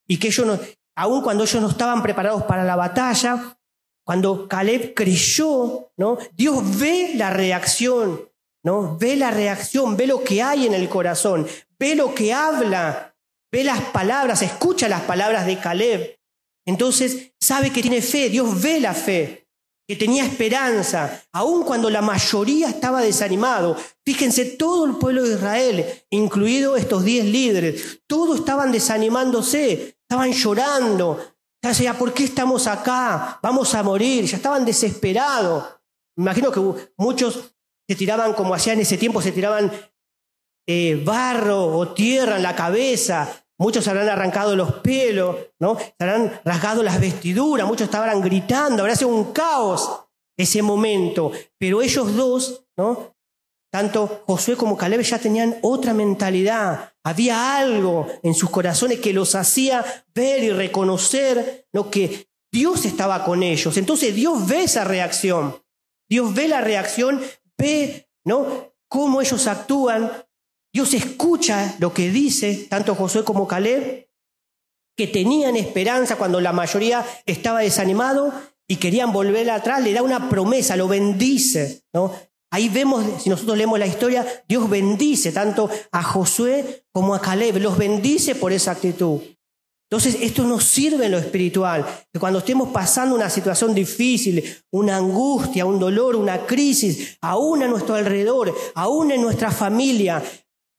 [0.08, 0.58] y que ellos no,
[0.96, 3.60] aun cuando ellos no estaban preparados para la batalla,
[4.06, 6.18] cuando Caleb creyó, ¿no?
[6.32, 8.30] Dios ve la reacción,
[8.64, 8.98] ¿no?
[8.98, 11.46] Ve la reacción, ve lo que hay en el corazón,
[11.78, 13.14] ve lo que habla,
[13.52, 16.18] ve las palabras, escucha las palabras de Caleb.
[16.66, 19.47] Entonces sabe que tiene fe, Dios ve la fe.
[19.88, 23.78] Que tenía esperanza, aun cuando la mayoría estaba desanimado.
[24.06, 31.18] Fíjense, todo el pueblo de Israel, incluido estos diez líderes, todos estaban desanimándose, estaban llorando.
[31.64, 33.40] Ya decía, ¿por qué estamos acá?
[33.42, 34.26] Vamos a morir.
[34.26, 35.66] Ya estaban desesperados.
[36.18, 36.62] Imagino que
[36.98, 37.56] muchos
[37.88, 39.72] se tiraban, como hacían en ese tiempo, se tiraban
[40.68, 45.78] eh, barro o tierra en la cabeza, Muchos habrán arrancado los pelos, ¿no?
[45.80, 50.06] Se habrán rasgado las vestiduras, muchos estaban gritando, habrá sido un caos
[50.38, 51.32] ese momento.
[51.58, 53.18] Pero ellos dos, ¿no?
[53.72, 56.94] Tanto Josué como Caleb ya tenían otra mentalidad.
[57.04, 59.84] Había algo en sus corazones que los hacía
[60.16, 61.92] ver y reconocer ¿no?
[61.92, 63.76] que Dios estaba con ellos.
[63.78, 65.62] Entonces Dios ve esa reacción.
[66.10, 67.22] Dios ve la reacción,
[67.58, 68.74] ve ¿no?
[68.88, 70.12] cómo ellos actúan,
[70.78, 74.08] Dios escucha lo que dice tanto Josué como Caleb,
[74.96, 78.32] que tenían esperanza cuando la mayoría estaba desanimado
[78.68, 81.82] y querían volver atrás, le da una promesa, lo bendice.
[81.96, 82.14] ¿no?
[82.52, 87.58] Ahí vemos, si nosotros leemos la historia, Dios bendice tanto a Josué como a Caleb,
[87.58, 89.20] los bendice por esa actitud.
[89.90, 94.98] Entonces, esto nos sirve en lo espiritual, que cuando estemos pasando una situación difícil, una
[94.98, 100.22] angustia, un dolor, una crisis, aún a nuestro alrededor, aún en nuestra familia,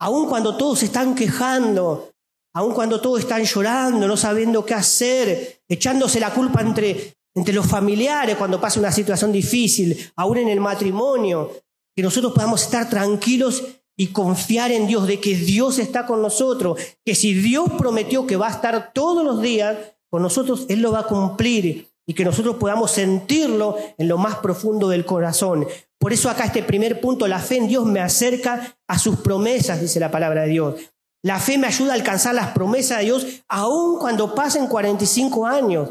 [0.00, 2.10] Aun cuando todos están quejando,
[2.54, 7.66] aun cuando todos están llorando, no sabiendo qué hacer, echándose la culpa entre, entre los
[7.66, 11.52] familiares cuando pasa una situación difícil, aún en el matrimonio,
[11.96, 13.64] que nosotros podamos estar tranquilos
[13.96, 18.36] y confiar en Dios, de que Dios está con nosotros, que si Dios prometió que
[18.36, 19.76] va a estar todos los días
[20.08, 24.36] con nosotros, Él lo va a cumplir y que nosotros podamos sentirlo en lo más
[24.36, 25.66] profundo del corazón.
[25.98, 29.80] Por eso acá este primer punto, la fe en Dios me acerca a sus promesas,
[29.80, 30.74] dice la palabra de Dios.
[31.22, 35.90] La fe me ayuda a alcanzar las promesas de Dios aun cuando pasen 45 años.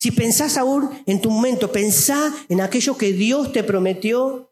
[0.00, 4.50] Si pensás aún en tu momento, pensá en aquello que Dios te prometió.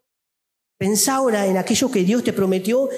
[0.79, 2.89] Pensá ahora en aquello que Dios te prometió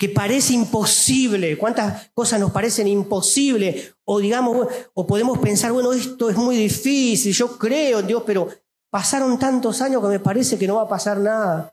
[0.00, 1.58] que parece imposible.
[1.58, 3.94] ¿Cuántas cosas nos parecen imposibles?
[4.04, 8.48] O digamos, o podemos pensar, bueno, esto es muy difícil, yo creo en Dios, pero
[8.90, 11.72] Pasaron tantos años que me parece que no va a pasar nada.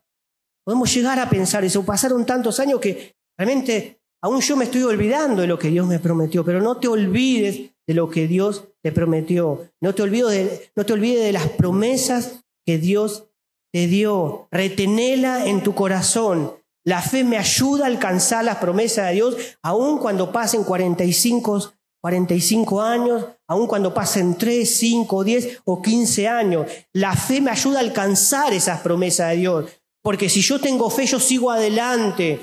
[0.63, 1.83] Podemos llegar a pensar eso.
[1.83, 5.99] Pasaron tantos años que realmente aún yo me estoy olvidando de lo que Dios me
[5.99, 9.69] prometió, pero no te olvides de lo que Dios te prometió.
[9.81, 13.29] No te, olvides de, las promesas que Dios
[13.73, 14.47] te dio.
[14.51, 16.53] Retenela en tu corazón.
[16.85, 21.73] La fe me ayuda a alcanzar las promesas de Dios, aun cuando pasen 45
[22.07, 26.65] 45 años, aun cuando pasen 3, 5, 10 o 15 años.
[26.93, 29.65] La fe me ayuda a alcanzar esas promesas de Dios.
[30.01, 32.39] Porque si yo tengo fe, yo sigo adelante.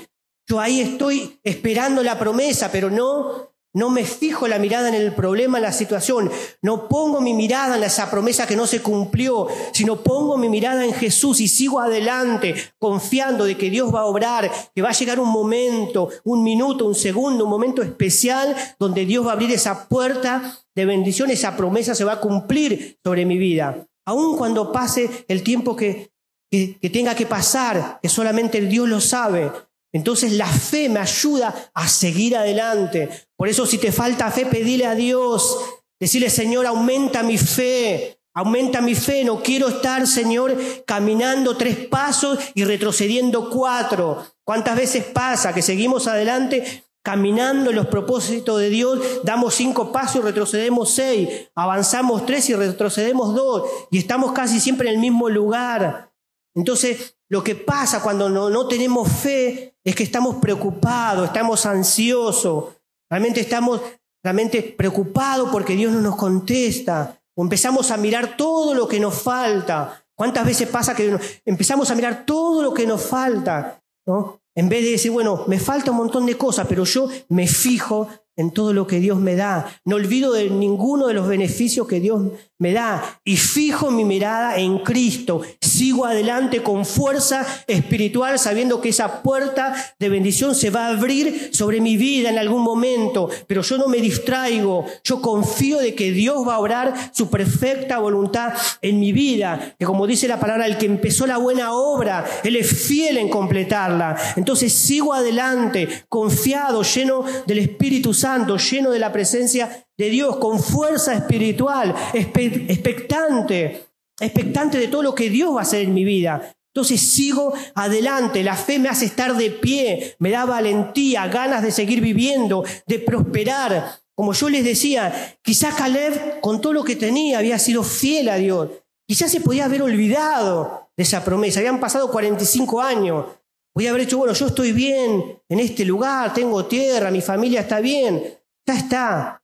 [0.47, 5.13] Yo ahí estoy esperando la promesa, pero no no me fijo la mirada en el
[5.13, 6.31] problema, en la situación.
[6.61, 10.85] No pongo mi mirada en esa promesa que no se cumplió, sino pongo mi mirada
[10.85, 14.93] en Jesús y sigo adelante, confiando de que Dios va a obrar, que va a
[14.93, 19.51] llegar un momento, un minuto, un segundo, un momento especial donde Dios va a abrir
[19.51, 23.85] esa puerta de bendición, esa promesa se va a cumplir sobre mi vida.
[24.05, 26.11] Aun cuando pase el tiempo que,
[26.49, 29.51] que, que tenga que pasar, que solamente Dios lo sabe,
[29.95, 33.09] entonces la fe me ayuda a seguir adelante.
[33.37, 35.57] Por eso si te falta fe, pedile a Dios.
[35.97, 38.19] Decirle, Señor, aumenta mi fe.
[38.33, 39.23] Aumenta mi fe.
[39.23, 44.21] No quiero estar, Señor, caminando tres pasos y retrocediendo cuatro.
[44.43, 50.15] ¿Cuántas veces pasa que seguimos adelante caminando en los propósitos de Dios, damos cinco pasos
[50.15, 55.29] y retrocedemos seis, avanzamos tres y retrocedemos dos, y estamos casi siempre en el mismo
[55.29, 56.11] lugar.
[56.55, 62.65] Entonces, lo que pasa cuando no, no tenemos fe es que estamos preocupados, estamos ansiosos,
[63.09, 63.81] realmente estamos
[64.23, 70.03] realmente preocupados porque Dios no nos contesta, empezamos a mirar todo lo que nos falta.
[70.15, 73.81] ¿Cuántas veces pasa que empezamos a mirar todo lo que nos falta?
[74.05, 74.39] ¿no?
[74.55, 78.07] En vez de decir, bueno, me falta un montón de cosas, pero yo me fijo
[78.37, 79.67] en todo lo que Dios me da.
[79.83, 82.21] No olvido de ninguno de los beneficios que Dios
[82.57, 85.41] me da y fijo mi mirada en Cristo.
[85.61, 91.49] Sigo adelante con fuerza espiritual sabiendo que esa puerta de bendición se va a abrir
[91.51, 96.11] sobre mi vida en algún momento, pero yo no me distraigo, yo confío de que
[96.11, 100.65] Dios va a obrar su perfecta voluntad en mi vida, que como dice la palabra,
[100.65, 104.15] el que empezó la buena obra, Él es fiel en completarla.
[104.35, 110.61] Entonces sigo adelante, confiado, lleno del Espíritu Santo, lleno de la presencia de Dios, con
[110.61, 113.87] fuerza espiritual, expectante,
[114.19, 116.55] expectante de todo lo que Dios va a hacer en mi vida.
[116.75, 121.71] Entonces sigo adelante, la fe me hace estar de pie, me da valentía, ganas de
[121.71, 123.97] seguir viviendo, de prosperar.
[124.13, 128.35] Como yo les decía, quizá Caleb con todo lo que tenía había sido fiel a
[128.35, 128.71] Dios.
[129.07, 131.59] Quizás se podía haber olvidado de esa promesa.
[131.59, 133.25] Habían pasado 45 años.
[133.73, 137.79] Podía haber dicho, bueno, yo estoy bien en este lugar, tengo tierra, mi familia está
[137.79, 138.21] bien.
[138.65, 139.41] Ya está.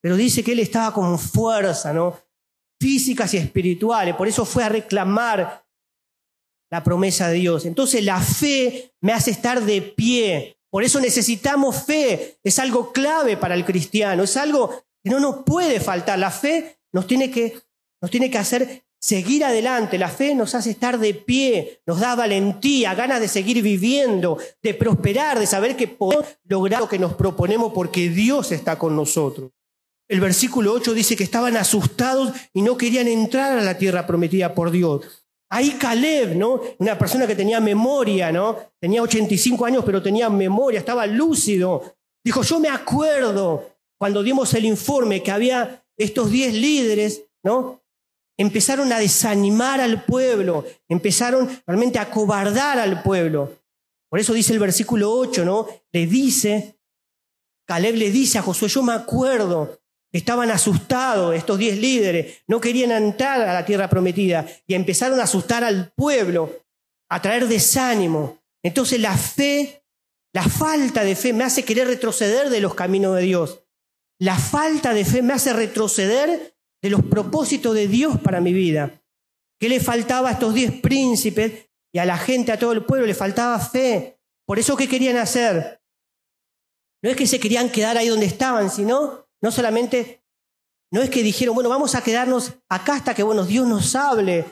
[0.00, 2.18] Pero dice que él estaba con fuerza, ¿no?
[2.80, 4.14] Físicas y espirituales.
[4.14, 5.66] Por eso fue a reclamar
[6.70, 7.64] la promesa de Dios.
[7.64, 10.58] Entonces la fe me hace estar de pie.
[10.70, 12.38] Por eso necesitamos fe.
[12.42, 14.22] Es algo clave para el cristiano.
[14.24, 14.70] Es algo
[15.02, 16.18] que no nos puede faltar.
[16.18, 17.58] La fe nos tiene que,
[18.00, 19.98] nos tiene que hacer seguir adelante.
[19.98, 24.74] La fe nos hace estar de pie, nos da valentía, ganas de seguir viviendo, de
[24.74, 29.52] prosperar, de saber que podemos lograr lo que nos proponemos porque Dios está con nosotros.
[30.08, 34.54] El versículo 8 dice que estaban asustados y no querían entrar a la tierra prometida
[34.54, 35.26] por Dios.
[35.50, 36.60] Ahí Caleb, ¿no?
[36.78, 38.56] Una persona que tenía memoria, ¿no?
[38.80, 41.96] Tenía 85 años, pero tenía memoria, estaba lúcido.
[42.24, 47.82] Dijo, yo me acuerdo cuando dimos el informe que había estos 10 líderes, ¿no?
[48.38, 53.56] Empezaron a desanimar al pueblo, empezaron realmente a cobardar al pueblo.
[54.10, 55.66] Por eso dice el versículo 8, ¿no?
[55.92, 56.78] Le dice,
[57.66, 59.80] Caleb le dice a Josué, yo me acuerdo
[60.12, 65.24] Estaban asustados estos diez líderes, no querían entrar a la tierra prometida y empezaron a
[65.24, 66.64] asustar al pueblo,
[67.10, 68.38] a traer desánimo.
[68.62, 69.84] Entonces la fe,
[70.32, 73.64] la falta de fe me hace querer retroceder de los caminos de Dios.
[74.18, 79.02] La falta de fe me hace retroceder de los propósitos de Dios para mi vida.
[79.60, 83.06] ¿Qué le faltaba a estos diez príncipes y a la gente, a todo el pueblo?
[83.06, 84.18] Le faltaba fe.
[84.46, 85.80] Por eso, ¿qué querían hacer?
[87.02, 90.24] No es que se querían quedar ahí donde estaban, sino no solamente,
[90.92, 94.44] no es que dijeron, bueno, vamos a quedarnos acá hasta que, bueno, Dios nos hable.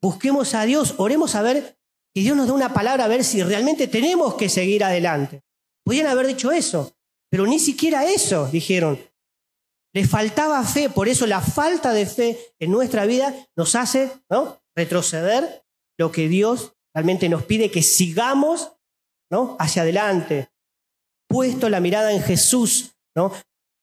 [0.00, 1.78] Busquemos a Dios, oremos a ver
[2.14, 5.42] que Dios nos dé una palabra a ver si realmente tenemos que seguir adelante.
[5.84, 6.96] Podían haber dicho eso,
[7.30, 8.98] pero ni siquiera eso dijeron.
[9.92, 14.10] Les faltaba fe, por eso la falta de fe en nuestra vida nos hace
[14.74, 15.66] retroceder
[15.98, 18.72] lo que Dios realmente nos pide que sigamos
[19.30, 19.54] ¿no?
[19.60, 20.48] hacia adelante.
[21.28, 23.30] Puesto la mirada en Jesús, ¿no?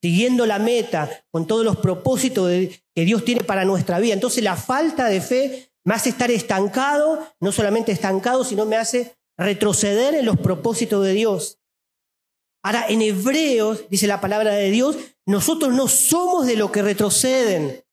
[0.02, 4.14] Siguiendo la meta, con todos los propósitos que Dios tiene para nuestra vida.
[4.14, 9.16] Entonces la falta de fe me hace estar estancado, no solamente estancado, sino me hace
[9.38, 11.58] retroceder en los propósitos de Dios.
[12.64, 14.96] Ahora, en Hebreos, dice la palabra de Dios,
[15.26, 17.84] nosotros no somos de lo que retroceden.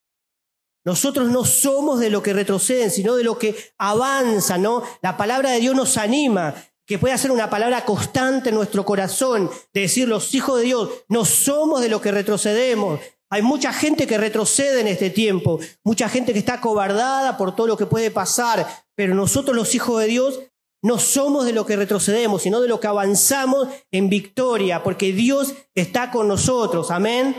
[0.85, 4.83] Nosotros no somos de lo que retroceden, sino de lo que avanza, ¿no?
[5.01, 6.55] La palabra de Dios nos anima
[6.89, 10.89] que pueda ser una palabra constante en nuestro corazón, de decir los hijos de Dios,
[11.07, 12.99] no somos de lo que retrocedemos.
[13.29, 17.67] Hay mucha gente que retrocede en este tiempo, mucha gente que está cobardada por todo
[17.67, 20.39] lo que puede pasar, pero nosotros los hijos de Dios
[20.81, 25.53] no somos de lo que retrocedemos, sino de lo que avanzamos en victoria, porque Dios
[25.75, 26.89] está con nosotros.
[26.89, 27.35] Amén.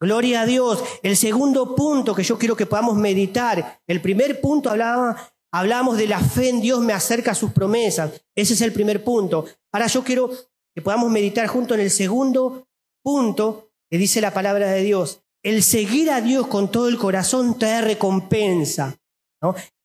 [0.00, 0.84] Gloria a Dios.
[1.02, 5.16] El segundo punto que yo quiero que podamos meditar, el primer punto hablaba
[5.52, 8.22] Hablamos de la fe en Dios me acerca a sus promesas.
[8.34, 9.46] Ese es el primer punto.
[9.72, 10.30] Ahora yo quiero
[10.74, 12.66] que podamos meditar junto en el segundo
[13.02, 15.22] punto que dice la palabra de Dios.
[15.42, 18.98] El seguir a Dios con todo el corazón trae recompensa.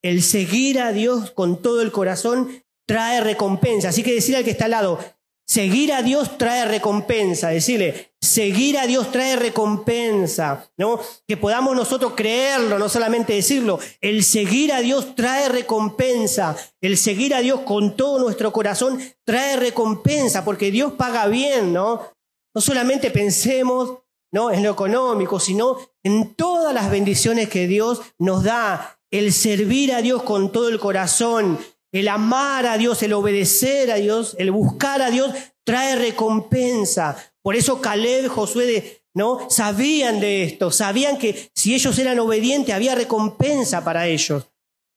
[0.02, 3.90] El seguir a Dios con todo el corazón trae recompensa.
[3.90, 5.00] Así que decir al que está al lado,
[5.46, 7.50] seguir a Dios trae recompensa.
[7.50, 10.98] Decirle, Seguir a Dios trae recompensa, ¿no?
[11.28, 13.80] Que podamos nosotros creerlo, no solamente decirlo.
[14.00, 16.56] El seguir a Dios trae recompensa.
[16.80, 22.14] El seguir a Dios con todo nuestro corazón trae recompensa, porque Dios paga bien, ¿no?
[22.56, 23.98] No solamente pensemos,
[24.32, 24.52] ¿no?
[24.52, 29.02] En lo económico, sino en todas las bendiciones que Dios nos da.
[29.12, 31.60] El servir a Dios con todo el corazón,
[31.94, 35.32] el amar a Dios, el obedecer a Dios, el buscar a Dios,
[35.64, 37.16] trae recompensa.
[37.42, 39.48] Por eso Caleb, Josué, ¿no?
[39.50, 44.50] Sabían de esto, sabían que si ellos eran obedientes había recompensa para ellos.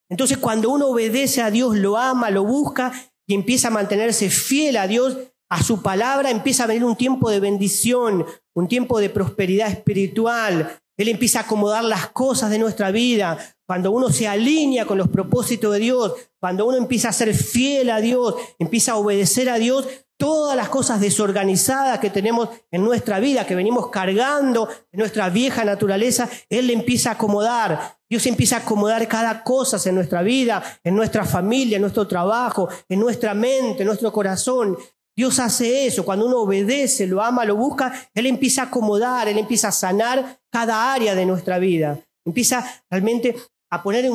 [0.08, 2.92] Entonces cuando uno obedece a Dios, lo ama, lo busca
[3.26, 5.18] y empieza a mantenerse fiel a Dios,
[5.50, 8.24] a su palabra, empieza a venir un tiempo de bendición,
[8.54, 10.80] un tiempo de prosperidad espiritual.
[10.96, 13.38] Él empieza a acomodar las cosas de nuestra vida.
[13.66, 17.90] Cuando uno se alinea con los propósitos de Dios, cuando uno empieza a ser fiel
[17.90, 19.86] a Dios, empieza a obedecer a Dios,
[20.16, 25.64] todas las cosas desorganizadas que tenemos en nuestra vida, que venimos cargando en nuestra vieja
[25.64, 27.98] naturaleza, Él empieza a acomodar.
[28.08, 32.68] Dios empieza a acomodar cada cosa en nuestra vida, en nuestra familia, en nuestro trabajo,
[32.88, 34.78] en nuestra mente, en nuestro corazón.
[35.16, 36.04] Dios hace eso.
[36.04, 40.40] Cuando uno obedece, lo ama, lo busca, Él empieza a acomodar, Él empieza a sanar
[40.50, 41.98] cada área de nuestra vida.
[42.24, 43.34] Empieza realmente
[43.70, 44.10] a poner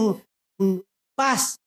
[1.15, 1.61] paz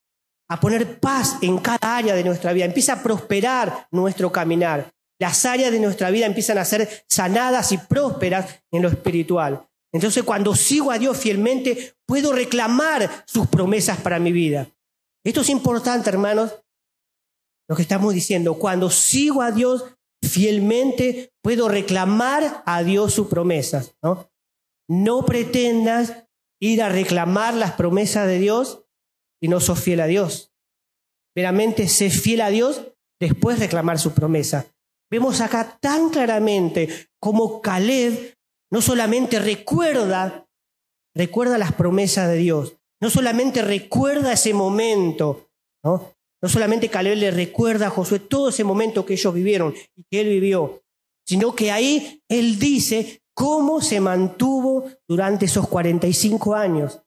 [0.49, 4.93] a poner paz en cada área de nuestra vida, empieza a prosperar nuestro caminar.
[5.19, 9.67] Las áreas de nuestra vida empiezan a ser sanadas y prósperas en lo espiritual.
[9.93, 14.69] Entonces cuando sigo a Dios fielmente, puedo reclamar sus promesas para mi vida.
[15.25, 16.53] Esto es importante, hermanos,
[17.69, 18.55] lo que estamos diciendo.
[18.55, 19.85] Cuando sigo a Dios
[20.23, 23.95] fielmente, puedo reclamar a Dios sus promesas.
[24.89, 26.27] No, pretendas
[26.61, 28.85] ir a reclamar las promesas de Dios
[29.43, 30.53] y no sos fiel a Dios.
[31.35, 34.67] Veramente sé fiel a Dios, después reclamar su promesa.
[35.11, 38.35] Vemos acá tan claramente como Caleb
[38.73, 40.49] no solamente recuerda,
[41.15, 45.49] recuerda las promesas de Dios, no solamente recuerda ese momento,
[45.85, 46.14] ¿no?
[46.45, 50.21] No solamente Caleb le recuerda a Josué todo ese momento que ellos vivieron y que
[50.21, 50.85] él vivió,
[51.27, 57.01] sino que ahí él dice cómo se mantuvo durante esos 45 años.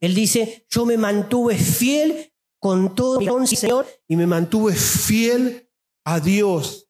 [0.00, 5.68] Él dice, yo me mantuve fiel con todo mi Señor y me mantuve fiel
[6.04, 6.88] a Dios.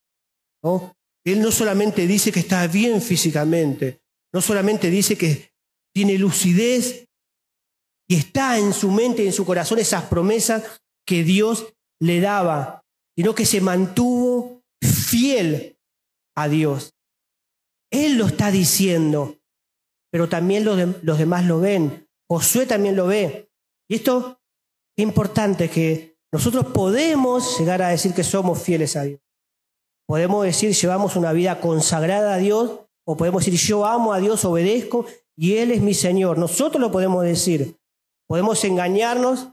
[1.24, 4.02] Él no solamente dice que está bien físicamente,
[4.34, 5.50] no solamente dice que
[5.94, 7.08] tiene lucidez
[8.06, 12.84] y está en su mente y en su corazón esas promesas que Dios le daba,
[13.16, 15.78] sino que se mantuvo fiel
[16.36, 16.94] a Dios.
[17.90, 19.38] Él lo está diciendo,
[20.10, 22.08] pero también los, los demás lo ven.
[22.28, 23.48] Josué también lo ve.
[23.88, 24.40] Y esto
[24.96, 29.20] es importante que nosotros podemos llegar a decir que somos fieles a Dios.
[30.06, 34.44] Podemos decir llevamos una vida consagrada a Dios o podemos decir yo amo a Dios,
[34.44, 36.38] obedezco y Él es mi Señor.
[36.38, 37.76] Nosotros lo podemos decir.
[38.28, 39.50] Podemos engañarnos,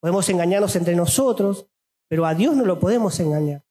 [0.00, 1.66] podemos engañarnos entre nosotros,
[2.08, 3.64] pero a Dios no lo podemos engañar.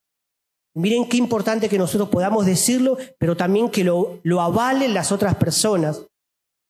[0.76, 5.36] Miren qué importante que nosotros podamos decirlo, pero también que lo, lo avalen las otras
[5.36, 6.06] personas.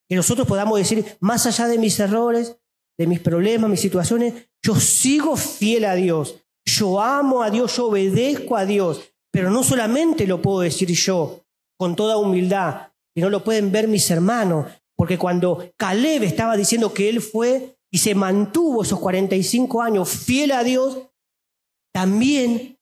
[0.08, 2.58] Que nosotros podamos decir, más allá de mis errores,
[2.98, 4.34] de mis problemas, mis situaciones,
[4.64, 6.42] yo sigo fiel a Dios.
[6.66, 9.02] Yo amo a Dios, yo obedezco a Dios.
[9.32, 11.44] Pero no solamente lo puedo decir yo
[11.78, 14.72] con toda humildad, sino lo pueden ver mis hermanos.
[14.96, 20.52] Porque cuando Caleb estaba diciendo que él fue y se mantuvo esos 45 años fiel
[20.52, 21.00] a Dios,
[21.92, 22.78] también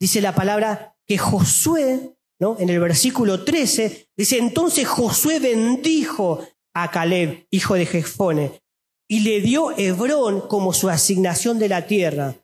[0.00, 2.56] dice la palabra que Josué, ¿no?
[2.58, 8.58] En el versículo 13, dice, entonces Josué bendijo a Caleb, hijo de Jefone,
[9.06, 12.34] y le dio Hebrón como su asignación de la tierra.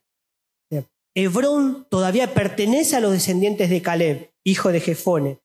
[1.15, 5.39] Hebrón todavía pertenece a los descendientes de Caleb, hijo de Jefone.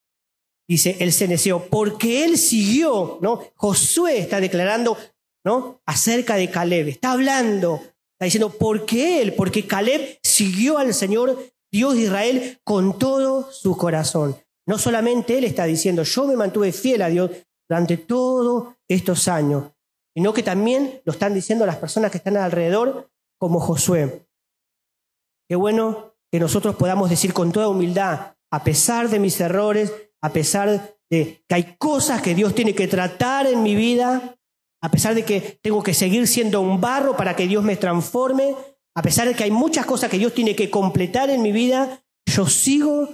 [0.67, 3.45] Dice el ceneseo, porque él siguió, ¿no?
[3.55, 4.97] Josué está declarando,
[5.43, 5.81] ¿no?
[5.85, 7.81] Acerca de Caleb, está hablando,
[8.13, 11.37] está diciendo, porque él, porque Caleb siguió al Señor
[11.71, 14.35] Dios de Israel con todo su corazón.
[14.67, 17.31] No solamente Él está diciendo, yo me mantuve fiel a Dios
[17.67, 19.71] durante todos estos años,
[20.15, 23.09] sino que también lo están diciendo las personas que están alrededor,
[23.39, 24.27] como Josué.
[25.47, 30.31] Qué bueno que nosotros podamos decir con toda humildad, a pesar de mis errores, a
[30.31, 34.37] pesar de que hay cosas que Dios tiene que tratar en mi vida,
[34.81, 38.55] a pesar de que tengo que seguir siendo un barro para que Dios me transforme,
[38.95, 42.03] a pesar de que hay muchas cosas que Dios tiene que completar en mi vida,
[42.25, 43.09] yo sigo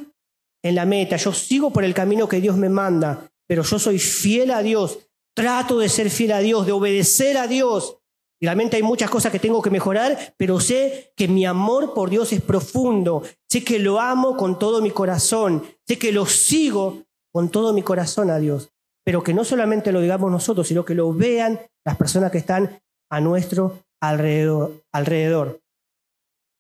[0.64, 4.00] en la meta, yo sigo por el camino que Dios me manda, pero yo soy
[4.00, 5.00] fiel a Dios,
[5.36, 8.00] trato de ser fiel a Dios, de obedecer a Dios.
[8.40, 12.10] Y realmente hay muchas cosas que tengo que mejorar, pero sé que mi amor por
[12.10, 17.04] Dios es profundo, sé que lo amo con todo mi corazón, sé que lo sigo
[17.32, 18.72] con todo mi corazón a Dios,
[19.06, 22.82] pero que no solamente lo digamos nosotros, sino que lo vean las personas que están
[23.12, 25.62] a nuestro alrededor.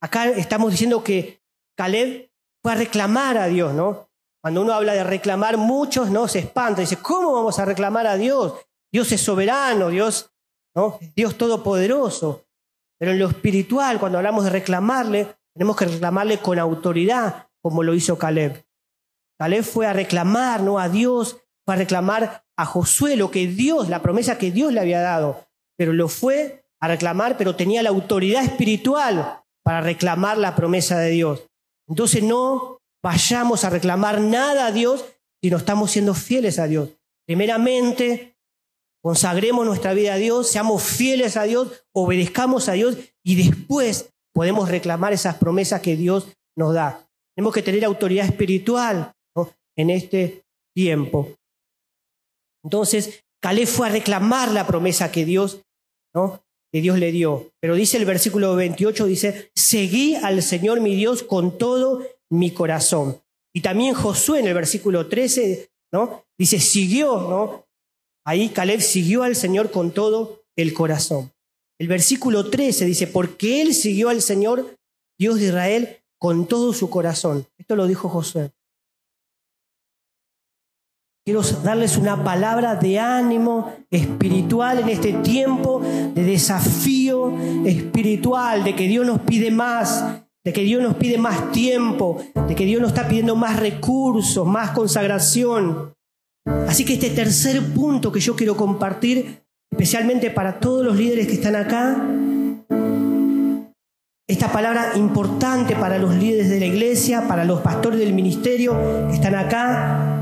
[0.01, 1.41] Acá estamos diciendo que
[1.75, 2.29] Caleb
[2.63, 4.09] fue a reclamar a Dios, ¿no?
[4.41, 6.83] Cuando uno habla de reclamar, muchos no se espantan.
[6.83, 8.53] Dice, ¿cómo vamos a reclamar a Dios?
[8.91, 10.31] Dios es soberano, Dios,
[10.75, 10.99] ¿no?
[11.15, 12.45] Dios todopoderoso.
[12.99, 17.95] Pero en lo espiritual, cuando hablamos de reclamarle, tenemos que reclamarle con autoridad, como lo
[17.95, 18.63] hizo Caleb.
[19.39, 20.77] Caleb fue a reclamar, ¿no?
[20.77, 24.79] A Dios, fue a reclamar a Josué lo que Dios, la promesa que Dios le
[24.79, 25.45] había dado.
[25.77, 31.09] Pero lo fue a reclamar, pero tenía la autoridad espiritual para reclamar la promesa de
[31.09, 31.47] Dios.
[31.87, 35.05] Entonces no vayamos a reclamar nada a Dios
[35.41, 36.89] si no estamos siendo fieles a Dios.
[37.27, 38.37] Primeramente,
[39.01, 44.69] consagremos nuestra vida a Dios, seamos fieles a Dios, obedezcamos a Dios y después podemos
[44.69, 47.07] reclamar esas promesas que Dios nos da.
[47.35, 49.13] Tenemos que tener autoridad espiritual
[49.75, 51.35] en este tiempo.
[52.65, 55.61] Entonces, Caleb fue a reclamar la promesa que Dios
[56.15, 56.41] ¿no?
[56.71, 57.51] que Dios le dio.
[57.61, 63.21] Pero dice el versículo 28, dice, seguí al Señor mi Dios con todo mi corazón.
[63.53, 66.25] Y también Josué en el versículo 13, ¿no?
[66.37, 67.65] Dice, siguió, ¿no?
[68.25, 71.31] Ahí Caleb siguió al Señor con todo el corazón.
[71.79, 74.75] El versículo 13 dice, porque él siguió al Señor,
[75.17, 77.45] Dios de Israel, con todo su corazón.
[77.57, 78.51] Esto lo dijo Josué.
[81.25, 87.33] Quiero darles una palabra de ánimo espiritual en este tiempo de desafío
[87.65, 92.53] espiritual, de que Dios nos pide más, de que Dios nos pide más tiempo, de
[92.53, 95.95] que Dios nos está pidiendo más recursos, más consagración.
[96.67, 101.33] Así que este tercer punto que yo quiero compartir, especialmente para todos los líderes que
[101.33, 102.05] están acá,
[104.27, 109.15] esta palabra importante para los líderes de la iglesia, para los pastores del ministerio que
[109.15, 110.14] están acá,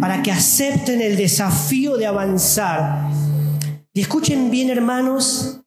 [0.00, 3.10] para que acepten el desafío de avanzar.
[3.92, 5.60] Y escuchen bien, hermanos,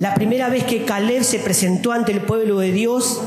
[0.00, 3.20] la primera vez que Caleb se presentó ante el pueblo de Dios,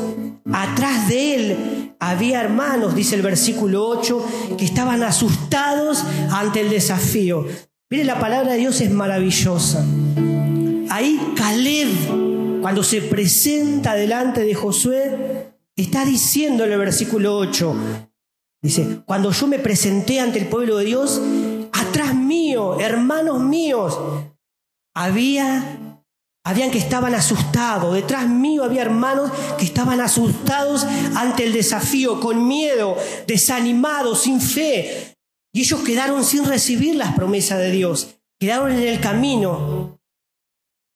[0.52, 7.46] atrás de él había hermanos, dice el versículo 8, que estaban asustados ante el desafío.
[7.90, 9.86] Miren, la palabra de Dios es maravillosa.
[10.90, 18.07] Ahí Caleb, cuando se presenta delante de Josué, está diciendo en el versículo 8,
[18.68, 21.22] dice, cuando yo me presenté ante el pueblo de Dios,
[21.74, 24.00] atrás mío, hermanos míos,
[24.96, 25.88] había
[26.48, 27.94] habían que estaban asustados.
[27.94, 32.96] Detrás mío había hermanos que estaban asustados ante el desafío, con miedo,
[33.28, 35.14] desanimados, sin fe.
[35.54, 38.16] Y ellos quedaron sin recibir las promesas de Dios.
[38.40, 40.00] Quedaron en el camino.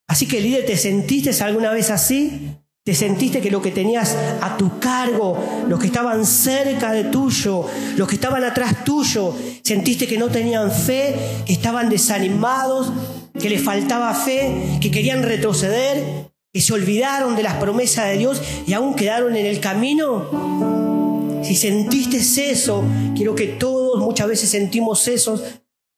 [0.07, 2.55] Así que líder, ¿te sentiste alguna vez así?
[2.84, 7.68] ¿Te sentiste que lo que tenías a tu cargo, los que estaban cerca de tuyo,
[7.96, 11.16] los que estaban atrás tuyo, sentiste que no tenían fe,
[11.46, 12.92] que estaban desanimados,
[13.40, 18.42] que les faltaba fe, que querían retroceder, que se olvidaron de las promesas de Dios
[18.66, 21.40] y aún quedaron en el camino.
[21.44, 22.18] Si sentiste
[22.50, 22.84] eso,
[23.16, 25.40] quiero que todos muchas veces sentimos eso,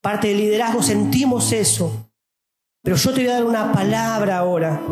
[0.02, 2.10] parte del liderazgo sentimos eso.
[2.82, 4.82] Pero yo te voy a dar una palabra ahora,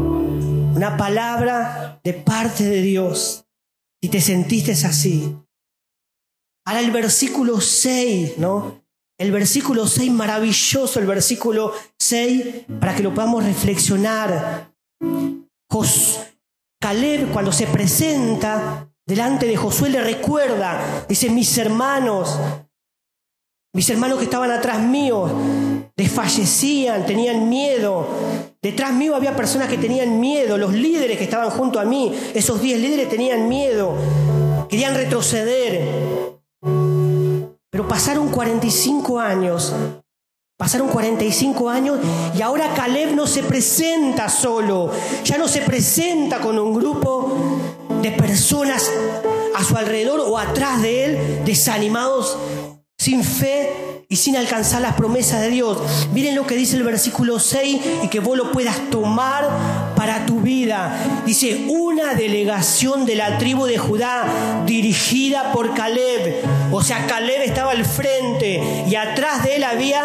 [0.74, 3.46] una palabra de parte de Dios.
[4.02, 5.36] Si te sentiste así.
[6.66, 8.82] Ahora el versículo 6, ¿no?
[9.18, 14.72] El versículo 6, maravilloso, el versículo 6, para que lo podamos reflexionar.
[16.80, 22.38] Caleb, cuando se presenta delante de Josué, le recuerda, dice, mis hermanos,
[23.72, 25.30] mis hermanos que estaban atrás mío,
[26.02, 28.06] desfallecían, tenían miedo.
[28.60, 32.60] Detrás mío había personas que tenían miedo, los líderes que estaban junto a mí, esos
[32.60, 33.96] diez líderes tenían miedo,
[34.68, 36.32] querían retroceder.
[37.70, 39.74] Pero pasaron 45 años.
[40.58, 41.98] Pasaron 45 años
[42.38, 44.92] y ahora Caleb no se presenta solo,
[45.24, 47.36] ya no se presenta con un grupo
[48.00, 48.88] de personas
[49.56, 52.38] a su alrededor o atrás de él, desanimados,
[53.02, 55.78] sin fe, y sin alcanzar las promesas de Dios.
[56.12, 59.48] Miren lo que dice el versículo 6 y que vos lo puedas tomar
[59.96, 61.22] para tu vida.
[61.24, 66.44] Dice, una delegación de la tribu de Judá dirigida por Caleb.
[66.72, 70.04] O sea, Caleb estaba al frente y atrás de él había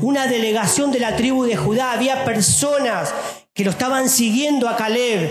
[0.00, 1.90] una delegación de la tribu de Judá.
[1.90, 3.12] Había personas
[3.54, 5.30] que lo estaban siguiendo a Caleb.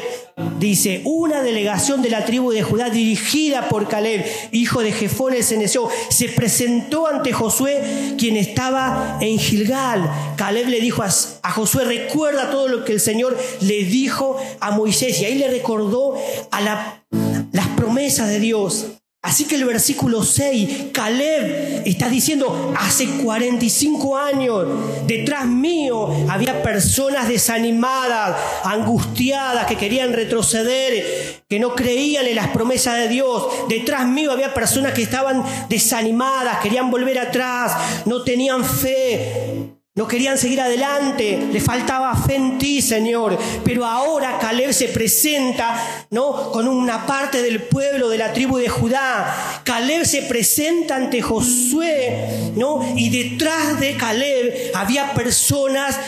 [0.59, 5.89] Dice, una delegación de la tribu de Judá dirigida por Caleb, hijo de Jefón Ceneseo,
[6.09, 10.09] se presentó ante Josué, quien estaba en Gilgal.
[10.38, 15.19] Caleb le dijo a, Josué, recuerda todo lo que el Señor le dijo a Moisés.
[15.19, 16.15] Y ahí le recordó
[16.51, 17.03] a la,
[17.51, 19.01] las promesas de Dios.
[19.24, 24.65] Así que el versículo 6, Caleb está diciendo, hace 45 años,
[25.05, 32.97] detrás mío había personas desanimadas, angustiadas, que querían retroceder, que no creían en las promesas
[32.97, 33.45] de Dios.
[33.69, 37.74] Detrás mío había personas que estaban desanimadas, querían volver atrás,
[38.07, 39.61] no tenían fe.
[39.94, 43.38] No querían seguir adelante, le faltaba fe en ti, Señor.
[43.66, 46.50] Pero ahora Caleb se presenta, ¿no?
[46.54, 49.62] Con una parte del pueblo de la tribu de Judá.
[49.66, 52.94] Caleb se presenta ante Josué, ¿no?
[52.96, 56.00] Y detrás de Caleb había personas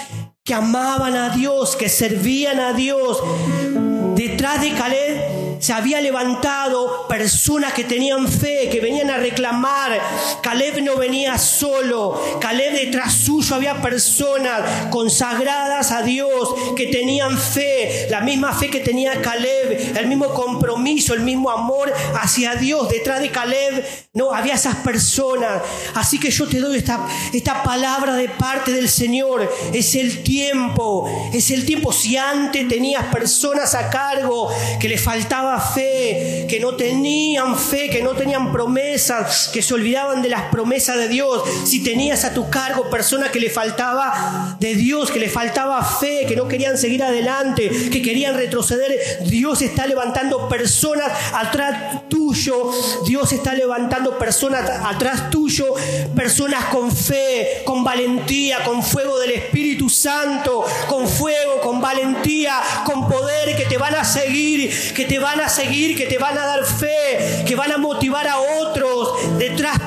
[0.46, 3.22] que amaban a Dios, que servían a Dios.
[4.16, 5.23] Detrás de Caleb
[5.64, 9.98] se había levantado personas que tenían fe, que venían a reclamar.
[10.42, 12.22] Caleb no venía solo.
[12.42, 18.82] Caleb detrás suyo había personas consagradas a Dios, que tenían fe, la misma fe que
[18.82, 22.90] tenía Caleb, el mismo compromiso, el mismo amor hacia Dios.
[22.90, 25.62] Detrás de Caleb no había esas personas.
[25.96, 29.50] Así que yo te doy esta, esta palabra de parte del Señor.
[29.72, 31.94] Es el tiempo, es el tiempo.
[31.94, 34.50] Si antes tenías personas a cargo
[34.82, 40.22] que le faltaba fe, que no tenían fe, que no tenían promesas, que se olvidaban
[40.22, 41.44] de las promesas de Dios.
[41.66, 46.26] Si tenías a tu cargo personas que le faltaba de Dios, que le faltaba fe,
[46.28, 52.72] que no querían seguir adelante, que querían retroceder, Dios está levantando personas atrás tuyo.
[53.06, 55.74] Dios está levantando personas atrás tuyo,
[56.16, 63.08] personas con fe, con valentía, con fuego del Espíritu Santo, con fuego, con valentía, con
[63.08, 66.46] poder que te van a seguir, que te van a seguir, que te van a
[66.46, 69.38] dar fe, que van a motivar a otros.
[69.38, 69.78] Detrás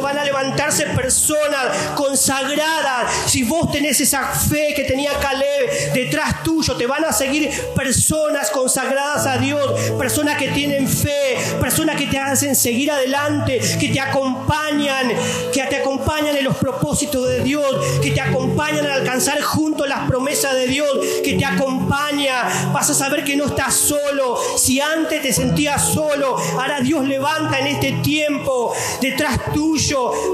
[0.00, 3.10] van a levantarse personas consagradas.
[3.26, 8.50] Si vos tenés esa fe que tenía Caleb, detrás tuyo te van a seguir personas
[8.50, 14.00] consagradas a Dios, personas que tienen fe, personas que te hacen seguir adelante, que te
[14.00, 15.12] acompañan,
[15.52, 17.66] que te acompañan en los propósitos de Dios,
[18.02, 20.88] que te acompañan a alcanzar juntos las promesas de Dios,
[21.22, 22.70] que te acompaña.
[22.72, 24.38] Vas a saber que no estás solo.
[24.56, 29.73] Si antes te sentías solo, ahora Dios levanta en este tiempo detrás tuyo.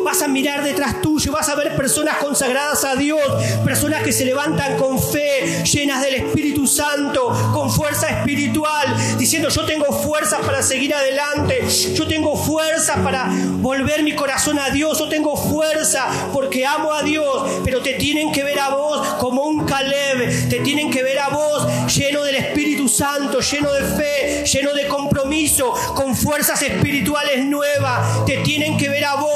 [0.05, 3.20] Vas a mirar detrás tuyo, vas a ver personas consagradas a Dios,
[3.64, 9.64] personas que se levantan con fe, llenas del Espíritu Santo, con fuerza espiritual, diciendo yo
[9.64, 13.30] tengo fuerza para seguir adelante, yo tengo fuerza para
[13.61, 18.32] volver mi corazón a Dios, yo tengo fuerza porque amo a Dios, pero te tienen
[18.32, 21.66] que ver a vos como un Caleb, te tienen que ver a vos
[21.97, 28.38] lleno del Espíritu Santo, lleno de fe, lleno de compromiso, con fuerzas espirituales nuevas, te
[28.38, 29.30] tienen que ver a vos,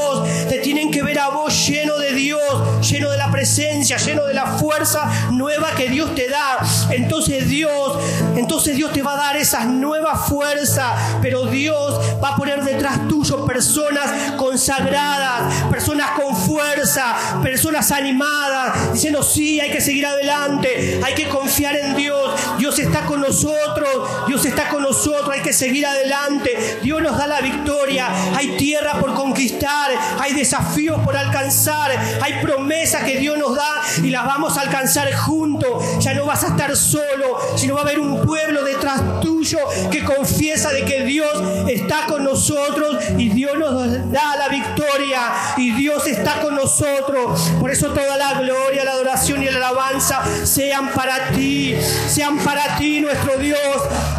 [0.49, 4.35] te tienen que ver a vos lleno de Dios, lleno de la presencia, lleno de
[4.35, 6.59] la fuerza nueva que Dios te da.
[6.91, 7.99] Entonces Dios,
[8.37, 13.09] entonces Dios te va a dar esas nuevas fuerzas, pero Dios va a poner detrás
[13.09, 21.15] tuyo personas consagradas, personas con fuerza, personas animadas, diciendo sí, hay que seguir adelante, hay
[21.15, 25.87] que confiar en Dios, Dios está con nosotros, Dios está con nosotros, hay que seguir
[25.87, 29.84] adelante, Dios nos da la victoria, hay tierra por conquistar,
[30.21, 35.13] hay desafíos por alcanzar, hay promesas que Dios nos da y las vamos a alcanzar
[35.15, 39.59] juntos, ya no vas a estar solo, sino va a haber un pueblo detrás tuyo
[39.91, 45.21] que confiesa de que Dios está con nosotros y Dios nos da la victoria
[45.57, 47.53] y Dios está con nosotros.
[47.61, 51.77] Por eso toda la gloria, la adoración y la alabanza sean para ti,
[52.09, 53.59] sean para ti nuestro Dios.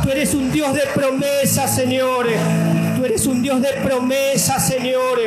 [0.03, 2.28] Tú eres un Dios de promesas, Señor.
[3.16, 5.18] Eres un Dios de promesas, Señor.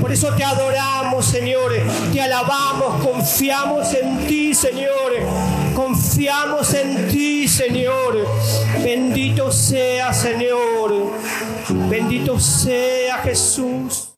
[0.00, 1.70] Por eso te adoramos, Señor.
[2.12, 5.12] Te alabamos, confiamos en ti, Señor.
[5.72, 8.26] Confiamos en ti, Señor.
[8.82, 11.12] Bendito sea, Señor.
[11.88, 14.17] Bendito sea Jesús.